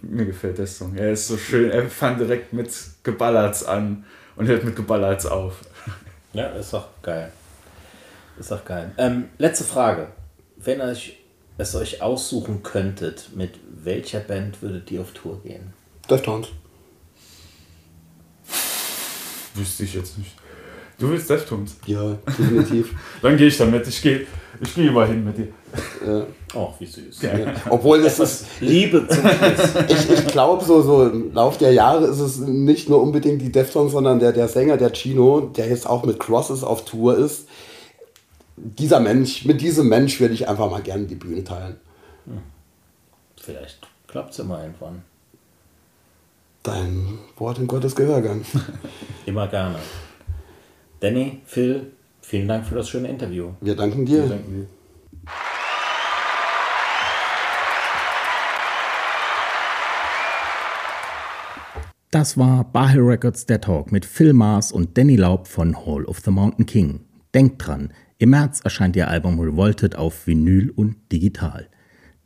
Mir 0.00 0.24
gefällt 0.24 0.56
der 0.58 0.66
Song. 0.66 0.96
Er 0.96 1.12
ist 1.12 1.28
so 1.28 1.36
schön. 1.36 1.70
Er 1.70 1.88
fängt 1.90 2.20
direkt 2.20 2.52
mit 2.52 2.70
Geballerts 3.02 3.64
an 3.64 4.04
und 4.36 4.46
hört 4.46 4.64
mit 4.64 4.74
Geballerts 4.76 5.26
auf. 5.26 5.60
Ja, 6.34 6.48
ist 6.48 6.74
doch 6.74 6.88
geil. 7.02 7.32
Ist 8.38 8.50
doch 8.50 8.62
geil. 8.62 8.92
Ähm, 8.98 9.30
letzte 9.38 9.64
Frage. 9.64 10.08
Wenn 10.58 10.78
ihr 10.80 10.84
euch, 10.84 11.16
es 11.56 11.74
euch 11.74 12.02
aussuchen 12.02 12.62
könntet, 12.62 13.30
mit 13.34 13.52
welcher 13.82 14.20
Band 14.20 14.60
würdet 14.60 14.90
ihr 14.90 15.00
auf 15.00 15.12
Tour 15.12 15.42
gehen? 15.42 15.72
Deftones. 16.08 16.48
Wüsste 19.54 19.84
ich 19.84 19.94
jetzt 19.94 20.18
nicht. 20.18 20.36
Du 20.98 21.08
willst 21.08 21.30
Deftones? 21.30 21.76
Ja, 21.86 22.12
definitiv. 22.38 22.94
Dann 23.22 23.38
gehe 23.38 23.46
ich 23.48 23.56
damit. 23.56 23.88
Ich 23.88 24.02
gehe 24.02 24.26
ich 24.60 24.74
geh 24.74 24.90
mal 24.90 25.08
hin 25.08 25.24
mit 25.24 25.38
dir. 25.38 25.48
ja. 26.06 26.26
Oh, 26.54 26.72
wie 26.78 26.86
süß. 26.86 27.22
Ja. 27.22 27.30
Obwohl 27.68 28.02
das 28.02 28.18
ist, 28.18 28.46
Liebe 28.60 29.06
zum 29.06 29.20
Schluss. 29.20 29.74
ich, 29.88 30.10
ich 30.10 30.26
glaube, 30.28 30.64
so, 30.64 30.80
so 30.80 31.06
im 31.06 31.34
Lauf 31.34 31.58
der 31.58 31.72
Jahre 31.72 32.06
ist 32.06 32.20
es 32.20 32.38
nicht 32.38 32.88
nur 32.88 33.02
unbedingt 33.02 33.42
die 33.42 33.52
Deftones, 33.52 33.92
sondern 33.92 34.18
der, 34.18 34.32
der 34.32 34.48
Sänger, 34.48 34.76
der 34.76 34.92
Chino, 34.92 35.40
der 35.40 35.68
jetzt 35.68 35.86
auch 35.86 36.04
mit 36.04 36.18
Crosses 36.18 36.64
auf 36.64 36.84
Tour 36.84 37.18
ist. 37.18 37.48
Dieser 38.56 39.00
Mensch, 39.00 39.44
mit 39.44 39.60
diesem 39.60 39.88
Mensch 39.88 40.20
würde 40.20 40.34
ich 40.34 40.48
einfach 40.48 40.70
mal 40.70 40.82
gerne 40.82 41.04
die 41.04 41.14
Bühne 41.14 41.44
teilen. 41.44 41.76
Vielleicht 43.40 43.86
klappt 44.06 44.32
es 44.32 44.38
immer 44.38 44.62
irgendwann. 44.62 45.02
Dein 46.62 47.18
Wort 47.36 47.58
in 47.58 47.66
Gottes 47.66 47.94
Gehörgang. 47.94 48.42
Immer 49.26 49.46
gerne. 49.46 49.78
Danny, 51.00 51.40
Phil, 51.46 51.92
vielen 52.20 52.48
Dank 52.48 52.66
für 52.66 52.74
das 52.74 52.88
schöne 52.88 53.08
Interview. 53.08 53.52
Wir 53.60 53.76
danken 53.76 54.04
dir. 54.04 54.26
Danke 54.26 54.50
dir. 54.50 54.66
Das 62.10 62.38
war 62.38 62.64
Bahel 62.64 63.02
Records 63.02 63.44
der 63.44 63.60
Talk 63.60 63.92
mit 63.92 64.06
Phil 64.06 64.32
Mars 64.32 64.72
und 64.72 64.96
Danny 64.96 65.16
Laub 65.16 65.46
von 65.46 65.76
Hall 65.84 66.06
of 66.06 66.20
the 66.20 66.30
Mountain 66.30 66.64
King. 66.64 67.00
Denkt 67.34 67.66
dran, 67.66 67.92
im 68.16 68.30
März 68.30 68.62
erscheint 68.64 68.96
ihr 68.96 69.08
Album 69.08 69.38
Revolted 69.38 69.94
auf 69.96 70.26
Vinyl 70.26 70.70
und 70.70 70.96
digital. 71.12 71.68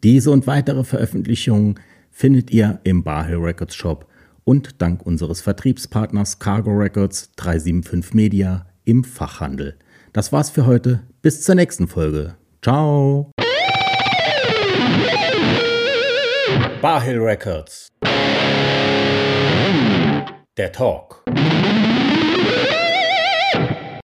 Diese 0.05 0.31
und 0.31 0.47
weitere 0.47 0.85
Veröffentlichungen 0.85 1.81
findet 2.13 2.53
ihr 2.53 2.79
im 2.85 3.03
Bahel 3.03 3.39
Records 3.39 3.75
Shop 3.75 4.07
und 4.45 4.81
dank 4.81 5.05
unseres 5.05 5.41
Vertriebspartners 5.41 6.39
Cargo 6.39 6.71
Records 6.71 7.33
375 7.35 8.15
Media 8.15 8.67
im 8.85 9.03
Fachhandel. 9.03 9.77
Das 10.13 10.31
war's 10.31 10.51
für 10.51 10.65
heute. 10.65 11.03
Bis 11.23 11.43
zur 11.43 11.57
nächsten 11.57 11.89
Folge. 11.89 12.37
Ciao. 12.63 13.33
Bar 16.81 17.03
Hill 17.03 17.19
Records. 17.19 17.89
Der 20.59 20.71
Talk. 20.71 21.25